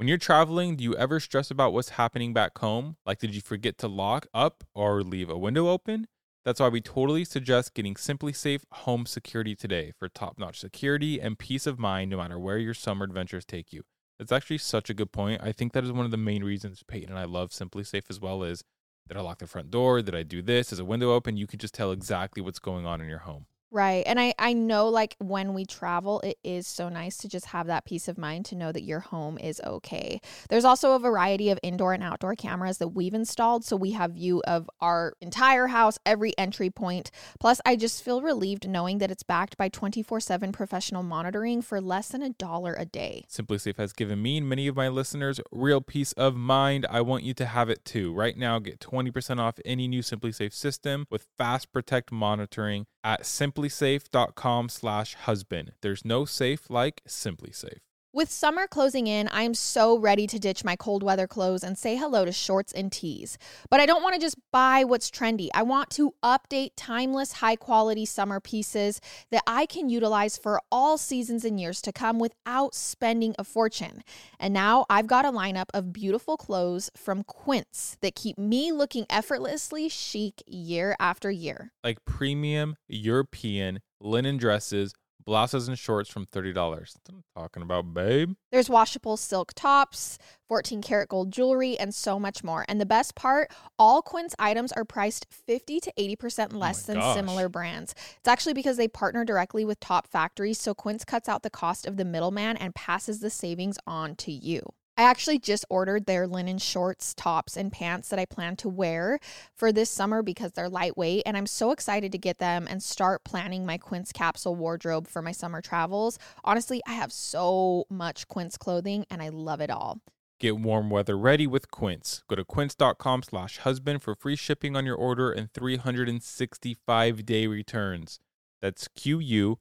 When 0.00 0.08
you're 0.08 0.16
traveling, 0.16 0.76
do 0.76 0.84
you 0.84 0.96
ever 0.96 1.20
stress 1.20 1.50
about 1.50 1.74
what's 1.74 1.90
happening 1.90 2.32
back 2.32 2.56
home? 2.56 2.96
Like, 3.04 3.18
did 3.18 3.34
you 3.34 3.42
forget 3.42 3.76
to 3.76 3.86
lock 3.86 4.26
up 4.32 4.64
or 4.72 5.02
leave 5.02 5.28
a 5.28 5.36
window 5.36 5.68
open? 5.68 6.06
That's 6.42 6.58
why 6.58 6.68
we 6.68 6.80
totally 6.80 7.22
suggest 7.22 7.74
getting 7.74 7.96
SimpliSafe 7.96 8.62
Home 8.72 9.04
Security 9.04 9.54
today 9.54 9.92
for 9.98 10.08
top 10.08 10.38
notch 10.38 10.58
security 10.58 11.20
and 11.20 11.38
peace 11.38 11.66
of 11.66 11.78
mind 11.78 12.10
no 12.10 12.16
matter 12.16 12.38
where 12.38 12.56
your 12.56 12.72
summer 12.72 13.04
adventures 13.04 13.44
take 13.44 13.74
you. 13.74 13.82
That's 14.18 14.32
actually 14.32 14.56
such 14.56 14.88
a 14.88 14.94
good 14.94 15.12
point. 15.12 15.42
I 15.44 15.52
think 15.52 15.74
that 15.74 15.84
is 15.84 15.92
one 15.92 16.06
of 16.06 16.12
the 16.12 16.16
main 16.16 16.44
reasons 16.44 16.82
Peyton 16.82 17.10
and 17.10 17.18
I 17.18 17.24
love 17.24 17.50
SimpliSafe 17.50 18.08
as 18.08 18.18
well 18.18 18.42
is 18.42 18.64
did 19.06 19.18
I 19.18 19.20
lock 19.20 19.40
the 19.40 19.46
front 19.46 19.70
door? 19.70 20.00
Did 20.00 20.14
I 20.14 20.22
do 20.22 20.40
this? 20.40 20.72
Is 20.72 20.78
a 20.78 20.84
window 20.86 21.12
open? 21.12 21.36
You 21.36 21.46
can 21.46 21.58
just 21.58 21.74
tell 21.74 21.92
exactly 21.92 22.40
what's 22.40 22.58
going 22.58 22.86
on 22.86 23.02
in 23.02 23.06
your 23.06 23.18
home. 23.18 23.44
Right. 23.72 24.02
And 24.04 24.18
I, 24.18 24.34
I 24.36 24.52
know 24.52 24.88
like 24.88 25.14
when 25.18 25.54
we 25.54 25.64
travel, 25.64 26.20
it 26.20 26.38
is 26.42 26.66
so 26.66 26.88
nice 26.88 27.16
to 27.18 27.28
just 27.28 27.46
have 27.46 27.68
that 27.68 27.84
peace 27.84 28.08
of 28.08 28.18
mind 28.18 28.46
to 28.46 28.56
know 28.56 28.72
that 28.72 28.82
your 28.82 28.98
home 28.98 29.38
is 29.38 29.60
okay. 29.64 30.20
There's 30.48 30.64
also 30.64 30.92
a 30.92 30.98
variety 30.98 31.50
of 31.50 31.60
indoor 31.62 31.92
and 31.92 32.02
outdoor 32.02 32.34
cameras 32.34 32.78
that 32.78 32.88
we've 32.88 33.14
installed. 33.14 33.64
So 33.64 33.76
we 33.76 33.92
have 33.92 34.12
view 34.12 34.42
of 34.44 34.68
our 34.80 35.14
entire 35.20 35.68
house, 35.68 35.98
every 36.04 36.36
entry 36.36 36.68
point. 36.68 37.12
Plus, 37.38 37.60
I 37.64 37.76
just 37.76 38.02
feel 38.02 38.22
relieved 38.22 38.68
knowing 38.68 38.98
that 38.98 39.10
it's 39.12 39.22
backed 39.22 39.56
by 39.56 39.68
24 39.68 40.18
7 40.18 40.50
professional 40.50 41.04
monitoring 41.04 41.62
for 41.62 41.80
less 41.80 42.08
than 42.08 42.22
a 42.22 42.30
dollar 42.30 42.74
a 42.76 42.84
day. 42.84 43.24
SimpliSafe 43.30 43.76
has 43.76 43.92
given 43.92 44.20
me 44.20 44.38
and 44.38 44.48
many 44.48 44.66
of 44.66 44.74
my 44.74 44.88
listeners 44.88 45.40
real 45.52 45.80
peace 45.80 46.12
of 46.12 46.34
mind. 46.34 46.86
I 46.90 47.02
want 47.02 47.22
you 47.22 47.34
to 47.34 47.46
have 47.46 47.70
it 47.70 47.84
too. 47.84 48.12
Right 48.12 48.36
now, 48.36 48.58
get 48.58 48.80
20% 48.80 49.38
off 49.38 49.60
any 49.64 49.86
new 49.86 50.02
SimpliSafe 50.02 50.52
system 50.52 51.06
with 51.08 51.28
Fast 51.38 51.72
Protect 51.72 52.10
monitoring 52.10 52.86
at 53.04 53.26
simplisafe.com 53.60 54.68
slash 54.68 55.14
husband. 55.14 55.72
There's 55.82 56.04
no 56.04 56.24
safe 56.24 56.70
like 56.70 57.02
SimpliSafe. 57.06 57.78
With 58.12 58.28
summer 58.28 58.66
closing 58.66 59.06
in, 59.06 59.28
I 59.28 59.42
am 59.42 59.54
so 59.54 59.96
ready 59.96 60.26
to 60.26 60.40
ditch 60.40 60.64
my 60.64 60.74
cold 60.74 61.04
weather 61.04 61.28
clothes 61.28 61.62
and 61.62 61.78
say 61.78 61.94
hello 61.94 62.24
to 62.24 62.32
shorts 62.32 62.72
and 62.72 62.90
tees. 62.90 63.38
But 63.70 63.78
I 63.78 63.86
don't 63.86 64.02
want 64.02 64.16
to 64.16 64.20
just 64.20 64.36
buy 64.50 64.82
what's 64.82 65.12
trendy. 65.12 65.48
I 65.54 65.62
want 65.62 65.90
to 65.90 66.14
update 66.20 66.70
timeless, 66.76 67.34
high 67.34 67.54
quality 67.54 68.04
summer 68.04 68.40
pieces 68.40 69.00
that 69.30 69.44
I 69.46 69.64
can 69.64 69.88
utilize 69.88 70.36
for 70.36 70.60
all 70.72 70.98
seasons 70.98 71.44
and 71.44 71.60
years 71.60 71.80
to 71.82 71.92
come 71.92 72.18
without 72.18 72.74
spending 72.74 73.36
a 73.38 73.44
fortune. 73.44 74.02
And 74.40 74.52
now 74.52 74.86
I've 74.90 75.06
got 75.06 75.24
a 75.24 75.30
lineup 75.30 75.68
of 75.72 75.92
beautiful 75.92 76.36
clothes 76.36 76.90
from 76.96 77.22
Quince 77.22 77.96
that 78.02 78.16
keep 78.16 78.36
me 78.36 78.72
looking 78.72 79.06
effortlessly 79.08 79.88
chic 79.88 80.42
year 80.48 80.96
after 80.98 81.30
year. 81.30 81.70
Like 81.84 82.04
premium 82.06 82.74
European 82.88 83.78
linen 84.00 84.36
dresses 84.36 84.94
blouses 85.24 85.68
and 85.68 85.78
shorts 85.78 86.10
from 86.10 86.26
$30. 86.26 86.54
That's 86.54 86.94
what 87.06 87.14
I'm 87.16 87.24
talking 87.36 87.62
about, 87.62 87.92
babe. 87.94 88.34
There's 88.50 88.68
washable 88.70 89.16
silk 89.16 89.52
tops, 89.54 90.18
14 90.48 90.82
karat 90.82 91.08
gold 91.08 91.30
jewelry, 91.32 91.78
and 91.78 91.94
so 91.94 92.18
much 92.18 92.42
more. 92.42 92.64
And 92.68 92.80
the 92.80 92.86
best 92.86 93.14
part, 93.14 93.50
all 93.78 94.02
Quince 94.02 94.34
items 94.38 94.72
are 94.72 94.84
priced 94.84 95.26
50 95.30 95.80
to 95.80 95.92
80% 95.98 96.52
less 96.52 96.84
Oh 96.84 96.92
than 96.92 97.00
gosh. 97.00 97.14
similar 97.16 97.48
brands. 97.48 97.94
It's 98.18 98.28
actually 98.28 98.54
because 98.54 98.76
they 98.76 98.88
partner 98.88 99.24
directly 99.24 99.64
with 99.64 99.80
top 99.80 100.06
factories, 100.06 100.60
so 100.60 100.74
Quince 100.74 101.04
cuts 101.04 101.28
out 101.28 101.42
the 101.42 101.50
cost 101.50 101.86
of 101.86 101.96
the 101.96 102.04
middleman 102.04 102.56
and 102.56 102.74
passes 102.74 103.20
the 103.20 103.30
savings 103.30 103.78
on 103.86 104.16
to 104.16 104.32
you. 104.32 104.62
I 105.00 105.04
actually 105.04 105.38
just 105.38 105.64
ordered 105.70 106.04
their 106.04 106.26
linen 106.26 106.58
shorts, 106.58 107.14
tops, 107.14 107.56
and 107.56 107.72
pants 107.72 108.10
that 108.10 108.18
I 108.18 108.26
plan 108.26 108.54
to 108.56 108.68
wear 108.68 109.18
for 109.54 109.72
this 109.72 109.88
summer 109.88 110.22
because 110.22 110.52
they're 110.52 110.68
lightweight. 110.68 111.22
And 111.24 111.38
I'm 111.38 111.46
so 111.46 111.70
excited 111.70 112.12
to 112.12 112.18
get 112.18 112.36
them 112.36 112.66
and 112.68 112.82
start 112.82 113.24
planning 113.24 113.64
my 113.64 113.78
Quince 113.78 114.12
capsule 114.12 114.54
wardrobe 114.54 115.08
for 115.08 115.22
my 115.22 115.32
summer 115.32 115.62
travels. 115.62 116.18
Honestly, 116.44 116.82
I 116.86 116.92
have 116.92 117.12
so 117.12 117.86
much 117.88 118.28
Quince 118.28 118.58
clothing 118.58 119.06
and 119.10 119.22
I 119.22 119.30
love 119.30 119.62
it 119.62 119.70
all. 119.70 120.02
Get 120.38 120.58
warm 120.58 120.90
weather 120.90 121.16
ready 121.16 121.46
with 121.46 121.70
Quince. 121.70 122.22
Go 122.28 122.36
to 122.36 122.44
quince.com 122.44 123.22
slash 123.22 123.56
husband 123.56 124.02
for 124.02 124.14
free 124.14 124.36
shipping 124.36 124.76
on 124.76 124.84
your 124.84 124.96
order 124.96 125.32
and 125.32 125.50
365 125.54 127.24
day 127.24 127.46
returns. 127.46 128.20
That's 128.60 128.86
Q-U-I-N-C-E 128.88 129.56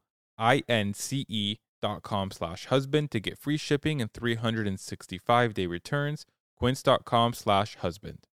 E 1.29 1.57
dot 1.81 2.03
com 2.03 2.31
slash 2.31 2.65
husband 2.65 3.11
to 3.11 3.19
get 3.19 3.37
free 3.37 3.57
shipping 3.57 4.01
and 4.01 4.11
365 4.11 5.53
day 5.53 5.65
returns. 5.65 6.25
Quince.com 6.57 7.33
slash 7.33 7.75
husband. 7.75 8.28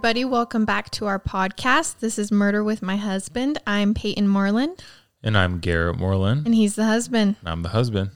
Everybody, 0.00 0.24
welcome 0.24 0.64
back 0.64 0.88
to 0.92 1.04
our 1.04 1.20
podcast. 1.20 1.98
This 1.98 2.18
is 2.18 2.32
Murder 2.32 2.64
with 2.64 2.80
My 2.80 2.96
Husband. 2.96 3.58
I'm 3.66 3.92
Peyton 3.92 4.28
Moreland, 4.28 4.82
And 5.22 5.36
I'm 5.36 5.58
Garrett 5.58 5.98
Moreland. 5.98 6.46
and 6.46 6.54
he's 6.54 6.74
the 6.74 6.86
husband. 6.86 7.36
And 7.40 7.48
I'm 7.50 7.62
the 7.62 7.68
husband. 7.68 8.08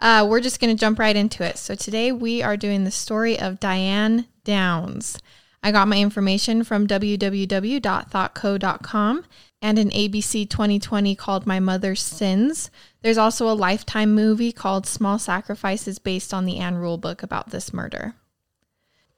Uh, 0.00 0.26
we're 0.26 0.40
just 0.40 0.60
going 0.60 0.74
to 0.74 0.80
jump 0.80 0.98
right 0.98 1.14
into 1.14 1.44
it. 1.44 1.58
So, 1.58 1.74
today 1.74 2.10
we 2.10 2.42
are 2.42 2.56
doing 2.56 2.84
the 2.84 2.90
story 2.90 3.38
of 3.38 3.60
Diane 3.60 4.28
Downs. 4.44 5.18
I 5.62 5.72
got 5.72 5.88
my 5.88 6.00
information 6.00 6.64
from 6.64 6.86
www.thoughtco.com 6.86 9.24
and 9.60 9.78
an 9.78 9.90
ABC 9.90 10.48
2020 10.48 11.14
called 11.16 11.46
My 11.46 11.60
Mother's 11.60 12.00
Sins. 12.00 12.70
There's 13.02 13.18
also 13.18 13.46
a 13.46 13.52
lifetime 13.52 14.14
movie 14.14 14.52
called 14.52 14.86
Small 14.86 15.18
Sacrifices 15.18 15.98
based 15.98 16.32
on 16.32 16.46
the 16.46 16.56
Ann 16.56 16.76
Rule 16.76 16.96
book 16.96 17.22
about 17.22 17.50
this 17.50 17.74
murder. 17.74 18.14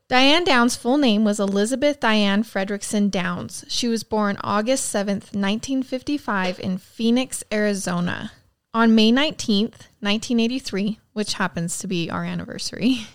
Diane 0.08 0.42
Downs' 0.44 0.74
full 0.74 0.96
name 0.96 1.22
was 1.24 1.38
Elizabeth 1.38 2.00
Diane 2.00 2.42
Fredrickson 2.42 3.10
Downs. 3.10 3.64
She 3.68 3.88
was 3.88 4.04
born 4.04 4.38
August 4.42 4.92
7th, 4.94 5.34
1955, 5.34 6.58
in 6.60 6.78
Phoenix, 6.78 7.44
Arizona. 7.52 8.32
On 8.72 8.94
May 8.94 9.12
19th, 9.12 9.88
1983, 10.00 10.98
which 11.12 11.34
happens 11.34 11.78
to 11.80 11.86
be 11.86 12.10
our 12.10 12.24
anniversary, 12.24 13.06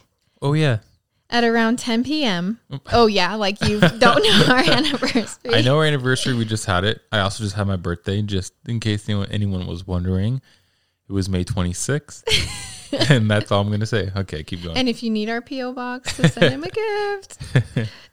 Oh, 0.41 0.53
yeah. 0.53 0.79
at 1.31 1.43
around 1.43 1.79
10 1.79 2.03
p.m. 2.03 2.59
Oh, 2.91 3.07
yeah, 3.07 3.33
like 3.35 3.59
you 3.67 3.79
don't 3.79 4.23
know 4.23 4.45
our 4.53 4.59
anniversary. 4.71 5.53
I 5.53 5.61
know 5.61 5.77
our 5.77 5.85
anniversary. 5.85 6.35
We 6.35 6.45
just 6.45 6.65
had 6.65 6.83
it. 6.83 7.01
I 7.11 7.19
also 7.19 7.43
just 7.43 7.55
had 7.55 7.65
my 7.65 7.75
birthday, 7.75 8.21
just 8.21 8.53
in 8.67 8.79
case 8.79 9.07
anyone, 9.09 9.31
anyone 9.31 9.65
was 9.65 9.87
wondering. 9.87 10.41
It 11.09 11.11
was 11.11 11.27
May 11.27 11.43
26th. 11.43 12.69
and 13.09 13.29
that's 13.29 13.51
all 13.51 13.61
I'm 13.61 13.67
going 13.67 13.79
to 13.79 13.85
say. 13.85 14.11
Okay, 14.15 14.43
keep 14.43 14.63
going. 14.63 14.77
And 14.77 14.89
if 14.89 15.03
you 15.03 15.09
need 15.09 15.29
our 15.29 15.41
P.O. 15.41 15.73
box 15.73 16.15
to 16.17 16.27
send 16.27 16.53
him 16.53 16.63
a 16.63 16.69
gift. 16.69 17.39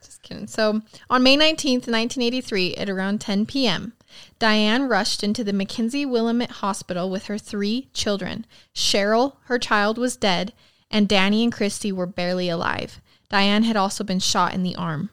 Just 0.03 0.21
kidding. 0.23 0.47
So 0.47 0.81
on 1.09 1.23
May 1.23 1.37
19th, 1.37 1.87
1983, 1.87 2.75
at 2.75 2.89
around 2.89 3.21
10 3.21 3.45
p.m., 3.45 3.93
Diane 4.39 4.83
rushed 4.89 5.23
into 5.23 5.43
the 5.43 5.53
McKenzie 5.53 6.09
Willamette 6.09 6.51
Hospital 6.51 7.09
with 7.09 7.25
her 7.25 7.37
three 7.37 7.89
children. 7.93 8.45
Cheryl, 8.73 9.37
her 9.45 9.57
child, 9.57 9.97
was 9.97 10.17
dead, 10.17 10.53
and 10.89 11.07
Danny 11.07 11.43
and 11.43 11.53
Christy 11.53 11.91
were 11.91 12.05
barely 12.05 12.49
alive. 12.49 13.01
Diane 13.29 13.63
had 13.63 13.77
also 13.77 14.03
been 14.03 14.19
shot 14.19 14.53
in 14.53 14.63
the 14.63 14.75
arm. 14.75 15.09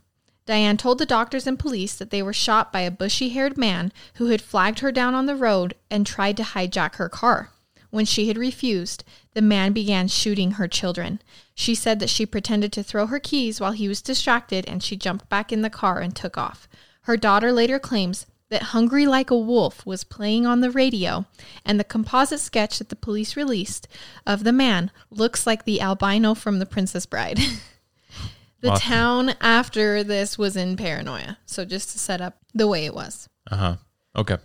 Diane 0.48 0.78
told 0.78 0.98
the 0.98 1.06
doctors 1.06 1.46
and 1.46 1.58
police 1.58 1.94
that 1.96 2.10
they 2.10 2.22
were 2.22 2.32
shot 2.32 2.72
by 2.72 2.80
a 2.80 2.90
bushy 2.90 3.28
haired 3.28 3.58
man 3.58 3.92
who 4.14 4.28
had 4.28 4.40
flagged 4.40 4.78
her 4.80 4.90
down 4.90 5.14
on 5.14 5.26
the 5.26 5.36
road 5.36 5.74
and 5.90 6.06
tried 6.06 6.38
to 6.38 6.42
hijack 6.42 6.94
her 6.94 7.08
car. 7.08 7.50
When 7.90 8.06
she 8.06 8.28
had 8.28 8.38
refused, 8.38 9.04
the 9.38 9.42
man 9.42 9.72
began 9.72 10.08
shooting 10.08 10.50
her 10.52 10.66
children. 10.66 11.22
She 11.54 11.72
said 11.72 12.00
that 12.00 12.10
she 12.10 12.26
pretended 12.26 12.72
to 12.72 12.82
throw 12.82 13.06
her 13.06 13.20
keys 13.20 13.60
while 13.60 13.70
he 13.70 13.86
was 13.86 14.02
distracted 14.02 14.66
and 14.66 14.82
she 14.82 14.96
jumped 14.96 15.28
back 15.28 15.52
in 15.52 15.62
the 15.62 15.70
car 15.70 16.00
and 16.00 16.12
took 16.14 16.36
off. 16.36 16.68
Her 17.02 17.16
daughter 17.16 17.52
later 17.52 17.78
claims 17.78 18.26
that 18.48 18.74
Hungry 18.74 19.06
Like 19.06 19.30
a 19.30 19.38
Wolf 19.38 19.86
was 19.86 20.02
playing 20.02 20.44
on 20.44 20.60
the 20.60 20.72
radio, 20.72 21.24
and 21.64 21.78
the 21.78 21.84
composite 21.84 22.40
sketch 22.40 22.78
that 22.80 22.88
the 22.88 22.96
police 22.96 23.36
released 23.36 23.86
of 24.26 24.42
the 24.42 24.52
man 24.52 24.90
looks 25.08 25.46
like 25.46 25.64
the 25.64 25.80
albino 25.80 26.34
from 26.34 26.58
The 26.58 26.66
Princess 26.66 27.06
Bride. 27.06 27.38
the 28.60 28.70
Wow. 28.70 28.74
town 28.74 29.34
after 29.40 30.02
this 30.02 30.36
was 30.36 30.56
in 30.56 30.76
paranoia. 30.76 31.38
So 31.46 31.64
just 31.64 31.90
to 31.92 31.98
set 32.00 32.20
up 32.20 32.38
the 32.52 32.66
way 32.66 32.86
it 32.86 32.94
was. 32.94 33.28
Uh 33.48 33.56
huh. 33.56 33.76
Okay. 34.16 34.38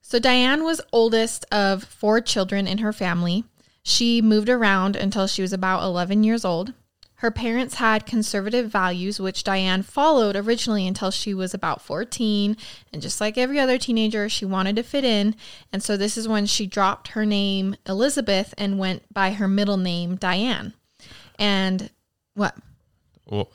So 0.00 0.18
Diane 0.18 0.64
was 0.64 0.80
oldest 0.92 1.44
of 1.52 1.84
four 1.84 2.20
children 2.20 2.66
in 2.66 2.78
her 2.78 2.92
family. 2.92 3.44
She 3.82 4.22
moved 4.22 4.48
around 4.48 4.96
until 4.96 5.26
she 5.26 5.42
was 5.42 5.52
about 5.52 5.82
11 5.82 6.24
years 6.24 6.44
old. 6.44 6.72
Her 7.16 7.30
parents 7.30 7.76
had 7.76 8.04
conservative 8.04 8.68
values, 8.68 9.20
which 9.20 9.44
Diane 9.44 9.82
followed 9.82 10.34
originally 10.34 10.88
until 10.88 11.12
she 11.12 11.32
was 11.32 11.54
about 11.54 11.80
14. 11.80 12.56
And 12.92 13.00
just 13.00 13.20
like 13.20 13.38
every 13.38 13.60
other 13.60 13.78
teenager, 13.78 14.28
she 14.28 14.44
wanted 14.44 14.74
to 14.74 14.82
fit 14.82 15.04
in. 15.04 15.36
And 15.72 15.84
so 15.84 15.96
this 15.96 16.16
is 16.16 16.26
when 16.26 16.46
she 16.46 16.66
dropped 16.66 17.08
her 17.08 17.24
name 17.24 17.76
Elizabeth 17.86 18.54
and 18.58 18.76
went 18.76 19.04
by 19.14 19.32
her 19.32 19.46
middle 19.46 19.76
name 19.76 20.16
Diane. 20.16 20.72
And 21.38 21.90
what? 22.34 22.56
Well, 23.24 23.52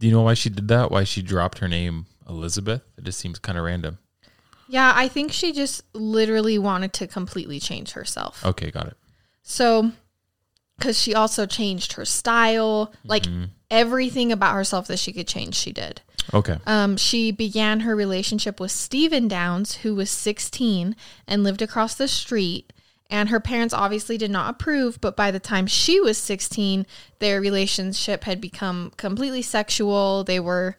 do 0.00 0.08
you 0.08 0.12
know 0.12 0.22
why 0.22 0.34
she 0.34 0.50
did 0.50 0.66
that? 0.66 0.90
Why 0.90 1.04
she 1.04 1.22
dropped 1.22 1.58
her 1.58 1.68
name 1.68 2.06
Elizabeth? 2.28 2.82
It 2.98 3.04
just 3.04 3.20
seems 3.20 3.38
kind 3.38 3.56
of 3.56 3.64
random. 3.64 3.98
Yeah, 4.66 4.92
I 4.96 5.06
think 5.06 5.30
she 5.30 5.52
just 5.52 5.84
literally 5.94 6.58
wanted 6.58 6.92
to 6.94 7.06
completely 7.06 7.60
change 7.60 7.92
herself. 7.92 8.44
Okay, 8.44 8.70
got 8.72 8.86
it. 8.86 8.96
So, 9.42 9.92
because 10.78 10.98
she 11.00 11.14
also 11.14 11.46
changed 11.46 11.94
her 11.94 12.04
style, 12.04 12.92
like 13.04 13.24
Mm-hmm. 13.24 13.44
everything 13.70 14.32
about 14.32 14.54
herself 14.54 14.86
that 14.88 14.98
she 14.98 15.12
could 15.12 15.28
change, 15.28 15.54
she 15.54 15.72
did. 15.72 16.00
Okay. 16.32 16.58
Um, 16.66 16.96
she 16.96 17.32
began 17.32 17.80
her 17.80 17.96
relationship 17.96 18.60
with 18.60 18.70
Stephen 18.70 19.26
Downs, 19.28 19.76
who 19.76 19.94
was 19.94 20.10
16 20.10 20.94
and 21.26 21.42
lived 21.44 21.62
across 21.62 21.94
the 21.94 22.08
street. 22.08 22.72
And 23.12 23.28
her 23.30 23.40
parents 23.40 23.74
obviously 23.74 24.16
did 24.16 24.30
not 24.30 24.50
approve, 24.50 25.00
but 25.00 25.16
by 25.16 25.32
the 25.32 25.40
time 25.40 25.66
she 25.66 26.00
was 26.00 26.16
16, 26.18 26.86
their 27.18 27.40
relationship 27.40 28.22
had 28.24 28.40
become 28.40 28.92
completely 28.96 29.42
sexual. 29.42 30.22
They 30.22 30.38
were 30.38 30.76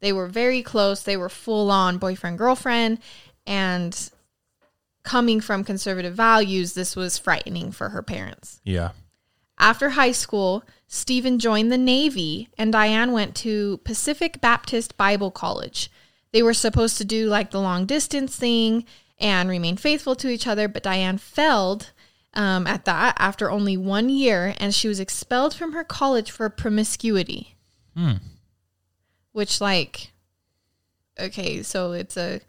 they 0.00 0.12
were 0.12 0.26
very 0.26 0.62
close. 0.62 1.02
They 1.02 1.16
were 1.16 1.28
full 1.28 1.70
on 1.70 1.98
boyfriend 1.98 2.38
girlfriend 2.38 2.98
and 3.46 4.10
coming 5.04 5.40
from 5.40 5.62
conservative 5.62 6.14
values, 6.14 6.72
this 6.72 6.96
was 6.96 7.18
frightening 7.18 7.70
for 7.70 7.90
her 7.90 8.02
parents. 8.02 8.60
Yeah. 8.64 8.90
After 9.58 9.90
high 9.90 10.12
school, 10.12 10.64
Stephen 10.88 11.38
joined 11.38 11.70
the 11.70 11.78
Navy 11.78 12.48
and 12.58 12.72
Diane 12.72 13.12
went 13.12 13.36
to 13.36 13.78
Pacific 13.84 14.40
Baptist 14.40 14.96
Bible 14.96 15.30
College. 15.30 15.90
They 16.32 16.42
were 16.42 16.54
supposed 16.54 16.98
to 16.98 17.04
do 17.04 17.28
like 17.28 17.50
the 17.50 17.60
long 17.60 17.86
distance 17.86 18.34
thing 18.34 18.84
and 19.18 19.48
remain 19.48 19.76
faithful 19.76 20.16
to 20.16 20.28
each 20.28 20.46
other, 20.46 20.66
but 20.66 20.82
Diane 20.82 21.18
failed 21.18 21.92
um, 22.32 22.66
at 22.66 22.84
that 22.86 23.14
after 23.18 23.48
only 23.50 23.76
one 23.76 24.08
year 24.08 24.54
and 24.58 24.74
she 24.74 24.88
was 24.88 24.98
expelled 24.98 25.54
from 25.54 25.72
her 25.72 25.84
college 25.84 26.30
for 26.32 26.48
promiscuity. 26.50 27.56
Hmm. 27.96 28.14
Which, 29.30 29.60
like, 29.60 30.12
okay, 31.18 31.62
so 31.62 31.92
it's 31.92 32.16
a 32.16 32.40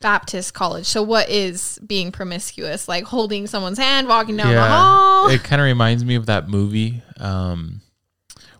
Baptist 0.00 0.54
college. 0.54 0.86
So, 0.86 1.02
what 1.02 1.28
is 1.28 1.78
being 1.86 2.12
promiscuous? 2.12 2.88
Like 2.88 3.04
holding 3.04 3.46
someone's 3.46 3.78
hand, 3.78 4.08
walking 4.08 4.36
down 4.36 4.52
the 4.52 4.60
hall? 4.60 5.28
It 5.28 5.42
kind 5.42 5.60
of 5.60 5.66
reminds 5.66 6.04
me 6.04 6.14
of 6.14 6.26
that 6.26 6.48
movie. 6.48 7.02
Um, 7.18 7.80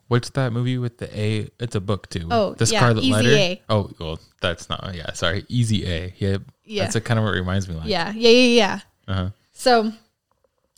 what's 0.08 0.30
that 0.30 0.52
movie 0.52 0.78
with 0.78 0.98
the 0.98 1.18
A? 1.18 1.48
It's 1.60 1.74
a 1.76 1.80
book 1.80 2.08
too. 2.10 2.26
Oh, 2.30 2.54
the 2.54 2.64
yeah, 2.64 2.78
Scarlet 2.80 3.04
Easy 3.04 3.12
Letter. 3.12 3.30
A. 3.30 3.62
Oh, 3.68 3.90
well, 4.00 4.18
that's 4.40 4.68
not. 4.68 4.92
Yeah, 4.94 5.12
sorry, 5.12 5.44
Easy 5.48 5.86
A. 5.86 6.14
Yeah, 6.18 6.38
Yeah. 6.64 6.88
That's 6.88 6.98
kind 7.06 7.18
of 7.18 7.24
what 7.24 7.34
it 7.34 7.38
reminds 7.38 7.68
me 7.68 7.76
like. 7.76 7.86
Yeah, 7.88 8.12
yeah, 8.12 8.30
yeah, 8.30 8.56
yeah. 8.56 8.80
Uh-huh. 9.06 9.30
So 9.52 9.92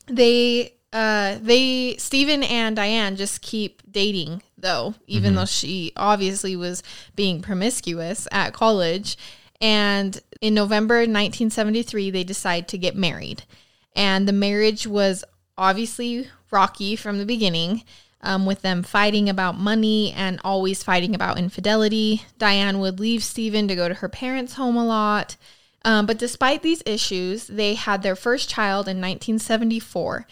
they 0.06 0.74
uh 0.92 1.38
they 1.40 1.96
Stephen 1.98 2.42
and 2.42 2.74
Diane 2.76 3.16
just 3.16 3.42
keep 3.42 3.82
dating 3.90 4.42
though, 4.58 4.94
even 5.06 5.34
though 5.36 5.44
she 5.46 5.92
obviously 5.96 6.56
was 6.56 6.82
being 7.16 7.40
promiscuous 7.40 8.26
at 8.32 8.52
college. 8.52 9.16
And 9.60 10.18
in 10.40 10.54
November 10.54 10.96
1973 10.96 12.10
they 12.10 12.24
decide 12.24 12.68
to 12.68 12.78
get 12.78 12.96
married. 12.96 13.42
And 13.94 14.26
the 14.26 14.32
marriage 14.32 14.86
was 14.86 15.24
obviously 15.58 16.28
rocky 16.50 16.96
from 16.96 17.18
the 17.18 17.26
beginning. 17.26 17.84
Um, 18.22 18.44
with 18.44 18.60
them 18.60 18.82
fighting 18.82 19.30
about 19.30 19.58
money 19.58 20.12
and 20.12 20.42
always 20.44 20.82
fighting 20.82 21.14
about 21.14 21.38
infidelity. 21.38 22.20
Diane 22.36 22.78
would 22.78 23.00
leave 23.00 23.24
Stephen 23.24 23.66
to 23.68 23.74
go 23.74 23.88
to 23.88 23.94
her 23.94 24.10
parents' 24.10 24.52
home 24.52 24.76
a 24.76 24.84
lot. 24.84 25.38
Um, 25.84 26.06
but 26.06 26.18
despite 26.18 26.62
these 26.62 26.82
issues, 26.84 27.46
they 27.46 27.74
had 27.74 28.02
their 28.02 28.16
first 28.16 28.48
child 28.50 28.88
in 28.88 28.98
1974. 28.98 30.26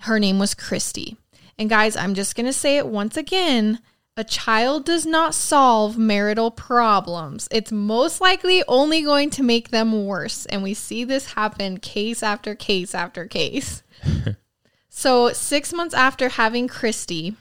Her 0.00 0.20
name 0.20 0.38
was 0.38 0.54
Christy. 0.54 1.16
And 1.58 1.68
guys, 1.68 1.96
I'm 1.96 2.14
just 2.14 2.36
going 2.36 2.46
to 2.46 2.52
say 2.52 2.76
it 2.76 2.86
once 2.86 3.16
again. 3.16 3.80
A 4.16 4.22
child 4.22 4.84
does 4.84 5.04
not 5.04 5.34
solve 5.34 5.98
marital 5.98 6.52
problems. 6.52 7.48
It's 7.50 7.72
most 7.72 8.20
likely 8.20 8.62
only 8.68 9.02
going 9.02 9.30
to 9.30 9.42
make 9.42 9.70
them 9.70 10.06
worse. 10.06 10.46
And 10.46 10.62
we 10.62 10.72
see 10.72 11.02
this 11.02 11.32
happen 11.32 11.78
case 11.78 12.22
after 12.22 12.54
case 12.54 12.94
after 12.94 13.26
case. 13.26 13.82
so, 14.88 15.32
six 15.32 15.72
months 15.72 15.94
after 15.94 16.28
having 16.28 16.68
Christy, 16.68 17.34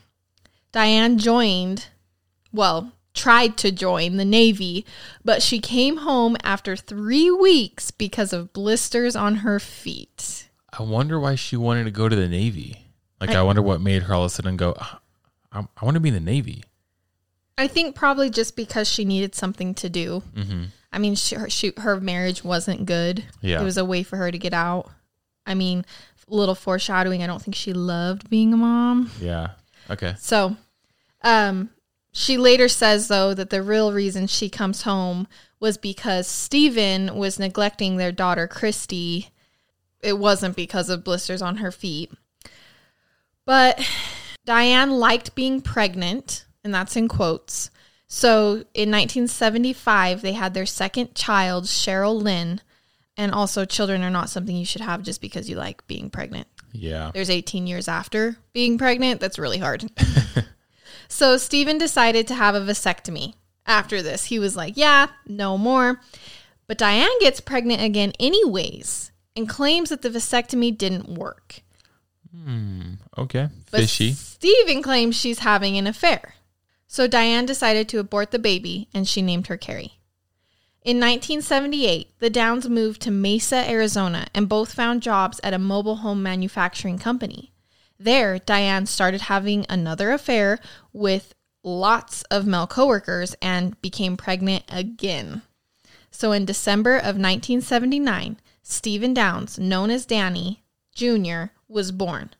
Diane 0.71 1.19
joined, 1.19 1.89
well, 2.51 2.91
tried 3.13 3.55
to 3.57 3.71
join 3.71 4.17
the 4.17 4.25
Navy, 4.25 4.83
but 5.23 5.43
she 5.43 5.59
came 5.59 5.97
home 5.97 6.35
after 6.43 6.75
three 6.75 7.29
weeks 7.29 7.91
because 7.91 8.33
of 8.33 8.51
blisters 8.51 9.15
on 9.15 9.37
her 9.37 9.59
feet. 9.59 10.49
I 10.75 10.81
wonder 10.81 11.19
why 11.19 11.35
she 11.35 11.55
wanted 11.55 11.83
to 11.83 11.91
go 11.91 12.09
to 12.09 12.15
the 12.15 12.27
Navy. 12.27 12.87
Like, 13.21 13.29
I, 13.29 13.41
I- 13.41 13.43
wonder 13.43 13.61
what 13.61 13.79
made 13.79 14.01
her 14.03 14.15
all 14.15 14.23
of 14.23 14.31
a 14.31 14.33
sudden 14.33 14.57
go. 14.57 14.73
Ah, 14.79 15.01
"Ah, 15.53 15.59
I, 15.59 15.81
I 15.81 15.85
want 15.85 15.95
to 15.95 16.01
be 16.01 16.09
in 16.09 16.15
the 16.15 16.19
Navy. 16.19 16.63
I 17.57 17.67
think 17.67 17.95
probably 17.95 18.29
just 18.29 18.55
because 18.55 18.89
she 18.89 19.05
needed 19.05 19.35
something 19.35 19.73
to 19.75 19.89
do. 19.89 20.23
Mm-hmm. 20.35 20.63
I 20.91 20.99
mean, 20.99 21.15
she, 21.15 21.35
her, 21.35 21.49
she, 21.49 21.73
her 21.77 21.99
marriage 21.99 22.43
wasn't 22.43 22.85
good. 22.85 23.25
Yeah. 23.41 23.61
It 23.61 23.63
was 23.63 23.77
a 23.77 23.85
way 23.85 24.03
for 24.03 24.17
her 24.17 24.31
to 24.31 24.37
get 24.37 24.53
out. 24.53 24.89
I 25.45 25.53
mean, 25.53 25.85
a 26.29 26.35
little 26.35 26.55
foreshadowing. 26.55 27.23
I 27.23 27.27
don't 27.27 27.41
think 27.41 27.55
she 27.55 27.73
loved 27.73 28.29
being 28.29 28.53
a 28.53 28.57
mom. 28.57 29.11
Yeah. 29.19 29.51
Okay. 29.89 30.15
So, 30.19 30.55
um, 31.21 31.69
she 32.11 32.37
later 32.37 32.67
says 32.67 33.07
though 33.07 33.33
that 33.33 33.49
the 33.49 33.63
real 33.63 33.91
reason 33.91 34.27
she 34.27 34.49
comes 34.49 34.83
home 34.83 35.27
was 35.59 35.77
because 35.77 36.27
Stephen 36.27 37.15
was 37.15 37.39
neglecting 37.39 37.97
their 37.97 38.11
daughter 38.11 38.47
Christy. 38.47 39.29
It 40.01 40.19
wasn't 40.19 40.55
because 40.55 40.89
of 40.89 41.03
blisters 41.03 41.41
on 41.41 41.57
her 41.57 41.71
feet. 41.71 42.11
But 43.45 43.79
Diane 44.45 44.91
liked 44.91 45.35
being 45.35 45.61
pregnant, 45.61 46.45
and 46.63 46.73
that's 46.73 46.95
in 46.95 47.07
quotes. 47.07 47.69
So 48.07 48.63
in 48.73 48.91
1975, 48.91 50.21
they 50.21 50.33
had 50.33 50.53
their 50.53 50.65
second 50.65 51.15
child, 51.15 51.65
Cheryl 51.65 52.21
Lynn. 52.21 52.61
And 53.15 53.31
also, 53.31 53.63
children 53.65 54.03
are 54.03 54.09
not 54.09 54.29
something 54.29 54.55
you 54.55 54.65
should 54.65 54.81
have 54.81 55.03
just 55.03 55.21
because 55.21 55.47
you 55.49 55.55
like 55.55 55.85
being 55.85 56.09
pregnant 56.09 56.47
Yeah. 56.71 57.11
there's 57.13 57.29
18 57.29 57.67
years 57.67 57.87
after 57.87 58.37
being 58.53 58.77
pregnant. 58.79 59.19
That's 59.21 59.37
really 59.37 59.59
hard. 59.59 59.85
so 61.07 61.37
Stephen 61.37 61.77
decided 61.77 62.27
to 62.27 62.35
have 62.35 62.55
a 62.55 62.59
vasectomy 62.61 63.35
after 63.67 64.01
this. 64.01 64.25
He 64.25 64.39
was 64.39 64.55
like, 64.55 64.77
yeah, 64.77 65.07
no 65.27 65.57
more. 65.59 66.01
But 66.65 66.79
Diane 66.79 67.19
gets 67.19 67.39
pregnant 67.39 67.81
again, 67.83 68.13
anyways, 68.19 69.11
and 69.35 69.47
claims 69.47 69.89
that 69.89 70.01
the 70.01 70.09
vasectomy 70.09 70.75
didn't 70.75 71.07
work. 71.09 71.61
Hmm. 72.35 72.93
Okay. 73.17 73.49
But 73.71 73.81
Fishy. 73.81 74.13
Stephen 74.13 74.81
claims 74.81 75.15
she's 75.15 75.39
having 75.39 75.77
an 75.77 75.87
affair. 75.87 76.35
So 76.87 77.07
Diane 77.07 77.45
decided 77.45 77.89
to 77.89 77.99
abort 77.99 78.31
the 78.31 78.39
baby 78.39 78.87
and 78.93 79.07
she 79.07 79.21
named 79.21 79.47
her 79.47 79.57
Carrie. 79.57 79.99
In 80.83 80.97
1978, 80.97 82.19
the 82.19 82.29
Downs 82.29 82.67
moved 82.67 83.01
to 83.03 83.11
Mesa, 83.11 83.69
Arizona, 83.69 84.27
and 84.33 84.49
both 84.49 84.73
found 84.73 85.01
jobs 85.01 85.39
at 85.41 85.53
a 85.53 85.59
mobile 85.59 85.97
home 85.97 86.21
manufacturing 86.21 86.99
company. 86.99 87.53
There, 87.97 88.37
Diane 88.39 88.85
started 88.85 89.21
having 89.21 89.65
another 89.69 90.11
affair 90.11 90.59
with 90.91 91.35
lots 91.63 92.23
of 92.23 92.45
male 92.45 92.67
coworkers 92.67 93.33
and 93.41 93.81
became 93.81 94.17
pregnant 94.17 94.65
again. 94.67 95.43
So 96.11 96.33
in 96.33 96.43
December 96.43 96.97
of 96.97 97.15
1979, 97.15 98.41
Stephen 98.61 99.13
Downs, 99.13 99.57
known 99.57 99.89
as 99.89 100.05
Danny 100.05 100.63
Jr., 100.93 101.45
was 101.69 101.91
born. 101.91 102.31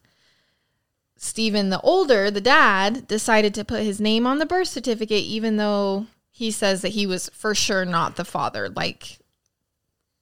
Stephen, 1.24 1.70
the 1.70 1.80
older, 1.80 2.30
the 2.30 2.42
dad, 2.42 3.08
decided 3.08 3.53
to 3.53 3.63
put 3.63 3.82
his 3.82 4.01
name 4.01 4.27
on 4.27 4.39
the 4.39 4.46
birth 4.46 4.68
certificate, 4.68 5.24
even 5.24 5.56
though 5.56 6.06
he 6.30 6.51
says 6.51 6.82
that 6.82 6.89
he 6.89 7.08
was 7.08 7.30
for 7.30 7.56
sure 7.56 7.86
not 7.86 8.18
the 8.18 8.25
father. 8.25 8.68
Like, 8.68 9.20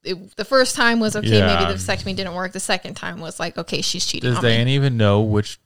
it, 0.04 0.36
the 0.38 0.46
first 0.46 0.76
time 0.76 1.00
was 1.00 1.16
okay, 1.16 1.40
Yeah. 1.40 1.48
maybe 1.48 1.74
the 1.74 1.80
vasectomy 1.80 2.16
didn't 2.16 2.36
work. 2.36 2.52
The 2.52 2.60
second 2.60 2.94
time 2.96 3.20
was 3.20 3.40
like, 3.40 3.58
okay, 3.58 3.82
she's 3.82 4.06
cheating 4.06 4.30
Does 4.30 4.38
on 4.38 4.44
me. 4.44 4.76
Even 4.76 4.96
know 4.96 5.22
which 5.22 5.60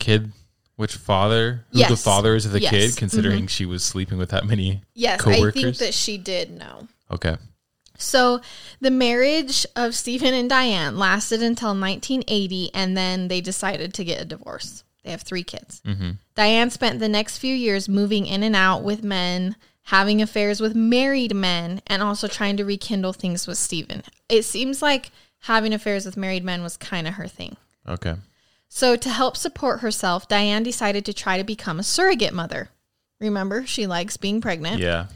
kid, 0.00 0.32
which 0.74 0.96
father, 0.96 1.64
who 1.72 1.84
the 1.84 1.96
father 1.96 2.34
is 2.34 2.44
of 2.44 2.50
the 2.50 2.60
Yes. 2.60 2.72
Mm-hmm. 2.72 2.80
kid, 2.90 2.96
considering 2.96 3.46
she 3.46 3.66
was 3.66 3.84
sleeping 3.84 4.18
with 4.18 4.30
that 4.30 4.46
many? 4.46 4.82
Yes, 4.94 5.24
I 5.24 5.50
think 5.52 5.76
that 5.76 5.94
she 5.94 6.18
did 6.18 6.50
know. 6.50 6.88
Okay. 7.08 7.36
So 8.02 8.40
the 8.80 8.90
marriage 8.90 9.66
of 9.76 9.94
Stephen 9.94 10.34
and 10.34 10.48
Diane 10.48 10.98
lasted 10.98 11.42
until 11.42 11.70
1980, 11.70 12.70
and 12.74 12.96
then 12.96 13.28
they 13.28 13.40
decided 13.40 13.94
to 13.94 14.04
get 14.04 14.20
a 14.20 14.24
divorce. 14.24 14.84
They 15.04 15.10
have 15.10 15.22
three 15.22 15.42
kids. 15.42 15.80
Mm-hmm. 15.86 16.12
Diane 16.34 16.70
spent 16.70 16.98
the 16.98 17.08
next 17.08 17.38
few 17.38 17.54
years 17.54 17.88
moving 17.88 18.26
in 18.26 18.42
and 18.42 18.56
out 18.56 18.82
with 18.82 19.02
men, 19.02 19.56
having 19.84 20.20
affairs 20.20 20.60
with 20.60 20.74
married 20.74 21.34
men, 21.34 21.80
and 21.86 22.02
also 22.02 22.28
trying 22.28 22.56
to 22.58 22.64
rekindle 22.64 23.12
things 23.12 23.46
with 23.46 23.58
Stephen. 23.58 24.02
It 24.28 24.42
seems 24.42 24.82
like 24.82 25.10
having 25.40 25.72
affairs 25.72 26.04
with 26.04 26.16
married 26.16 26.44
men 26.44 26.62
was 26.62 26.76
kind 26.76 27.08
of 27.08 27.14
her 27.14 27.28
thing. 27.28 27.56
Okay. 27.88 28.14
So, 28.68 28.94
to 28.94 29.08
help 29.08 29.36
support 29.36 29.80
herself, 29.80 30.28
Diane 30.28 30.62
decided 30.62 31.04
to 31.06 31.12
try 31.12 31.38
to 31.38 31.44
become 31.44 31.80
a 31.80 31.84
surrogate 31.84 32.32
mother. 32.32 32.68
Remember, 33.18 33.66
she 33.66 33.86
likes 33.86 34.16
being 34.16 34.40
pregnant. 34.40 34.80
Yeah. 34.80 35.06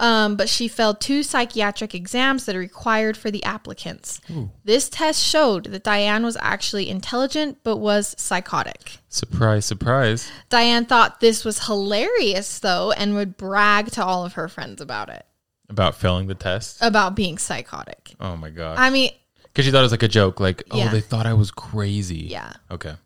Um, 0.00 0.34
but 0.36 0.48
she 0.48 0.66
failed 0.66 1.00
two 1.00 1.22
psychiatric 1.22 1.94
exams 1.94 2.46
that 2.46 2.56
are 2.56 2.58
required 2.60 3.16
for 3.16 3.30
the 3.30 3.44
applicants. 3.44 4.20
Ooh. 4.30 4.50
This 4.64 4.88
test 4.88 5.24
showed 5.24 5.66
that 5.66 5.84
Diane 5.84 6.24
was 6.24 6.36
actually 6.40 6.90
intelligent 6.90 7.58
but 7.62 7.76
was 7.76 8.14
psychotic. 8.18 8.98
Surprise, 9.08 9.64
surprise. 9.64 10.28
Diane 10.48 10.84
thought 10.84 11.20
this 11.20 11.44
was 11.44 11.66
hilarious, 11.66 12.58
though, 12.58 12.90
and 12.90 13.14
would 13.14 13.36
brag 13.36 13.92
to 13.92 14.04
all 14.04 14.24
of 14.26 14.32
her 14.32 14.48
friends 14.48 14.80
about 14.80 15.08
it. 15.10 15.24
About 15.70 15.94
failing 15.94 16.26
the 16.26 16.34
test. 16.34 16.78
about 16.82 17.14
being 17.14 17.38
psychotic. 17.38 18.14
oh 18.20 18.36
my 18.36 18.50
God. 18.50 18.76
I 18.78 18.90
mean, 18.90 19.10
Because 19.44 19.64
she 19.64 19.70
thought 19.70 19.78
it 19.78 19.82
was 19.82 19.92
like 19.92 20.02
a 20.02 20.08
joke. 20.08 20.40
Like, 20.40 20.62
oh, 20.72 20.76
Yeah. 20.76 20.90
they 20.90 21.00
thought 21.00 21.24
I 21.26 21.32
was 21.34 21.50
crazy. 21.50 22.26
yeah. 22.30 22.52
Okay. 22.70 22.96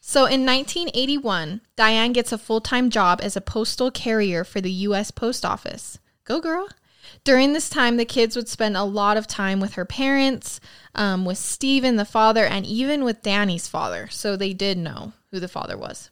So 0.00 0.24
in 0.24 0.44
1981, 0.46 1.60
Diane 1.76 2.12
gets 2.12 2.32
a 2.32 2.38
full 2.38 2.60
time 2.60 2.90
job 2.90 3.20
as 3.22 3.36
a 3.36 3.40
postal 3.40 3.90
carrier 3.90 4.42
for 4.44 4.60
the 4.60 4.72
U.S. 4.88 5.10
Post 5.12 5.44
Office. 5.44 5.98
Go, 6.30 6.40
girl. 6.40 6.68
During 7.24 7.54
this 7.54 7.68
time, 7.68 7.96
the 7.96 8.04
kids 8.04 8.36
would 8.36 8.48
spend 8.48 8.76
a 8.76 8.84
lot 8.84 9.16
of 9.16 9.26
time 9.26 9.58
with 9.58 9.74
her 9.74 9.84
parents, 9.84 10.60
um, 10.94 11.24
with 11.24 11.38
Stephen, 11.38 11.96
the 11.96 12.04
father, 12.04 12.44
and 12.44 12.64
even 12.64 13.02
with 13.02 13.24
Danny's 13.24 13.66
father. 13.66 14.06
So 14.12 14.36
they 14.36 14.52
did 14.52 14.78
know 14.78 15.12
who 15.32 15.40
the 15.40 15.48
father 15.48 15.76
was. 15.76 16.10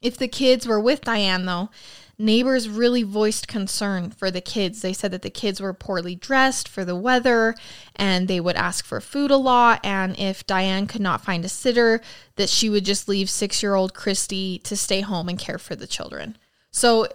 If 0.00 0.16
the 0.16 0.28
kids 0.28 0.64
were 0.64 0.78
with 0.78 1.00
Diane, 1.00 1.44
though, 1.44 1.70
neighbors 2.18 2.68
really 2.68 3.02
voiced 3.02 3.48
concern 3.48 4.12
for 4.12 4.30
the 4.30 4.40
kids. 4.40 4.80
They 4.80 4.92
said 4.92 5.10
that 5.10 5.22
the 5.22 5.28
kids 5.28 5.60
were 5.60 5.74
poorly 5.74 6.14
dressed 6.14 6.68
for 6.68 6.84
the 6.84 6.94
weather 6.94 7.56
and 7.96 8.28
they 8.28 8.38
would 8.38 8.54
ask 8.54 8.84
for 8.84 9.00
food 9.00 9.32
a 9.32 9.36
lot. 9.36 9.80
And 9.82 10.16
if 10.20 10.46
Diane 10.46 10.86
could 10.86 11.00
not 11.00 11.24
find 11.24 11.44
a 11.44 11.48
sitter, 11.48 12.00
that 12.36 12.48
she 12.48 12.70
would 12.70 12.84
just 12.84 13.08
leave 13.08 13.28
six 13.28 13.60
year 13.60 13.74
old 13.74 13.92
Christy 13.92 14.60
to 14.60 14.76
stay 14.76 15.00
home 15.00 15.28
and 15.28 15.36
care 15.36 15.58
for 15.58 15.74
the 15.74 15.88
children. 15.88 16.38
So 16.70 17.08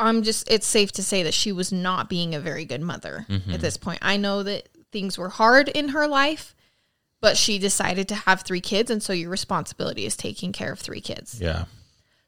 I'm 0.00 0.22
just, 0.22 0.50
it's 0.50 0.66
safe 0.66 0.92
to 0.92 1.02
say 1.02 1.22
that 1.22 1.34
she 1.34 1.52
was 1.52 1.72
not 1.72 2.08
being 2.08 2.34
a 2.34 2.40
very 2.40 2.64
good 2.64 2.80
mother 2.80 3.26
at 3.28 3.34
mm-hmm. 3.34 3.56
this 3.58 3.76
point. 3.76 4.00
I 4.02 4.16
know 4.16 4.42
that 4.42 4.68
things 4.90 5.18
were 5.18 5.28
hard 5.28 5.68
in 5.68 5.90
her 5.90 6.06
life. 6.06 6.54
But 7.22 7.36
she 7.36 7.58
decided 7.58 8.08
to 8.08 8.14
have 8.14 8.40
three 8.40 8.62
kids, 8.62 8.90
and 8.90 9.02
so 9.02 9.12
your 9.12 9.28
responsibility 9.28 10.06
is 10.06 10.16
taking 10.16 10.52
care 10.52 10.72
of 10.72 10.78
three 10.78 11.02
kids. 11.02 11.38
Yeah. 11.38 11.66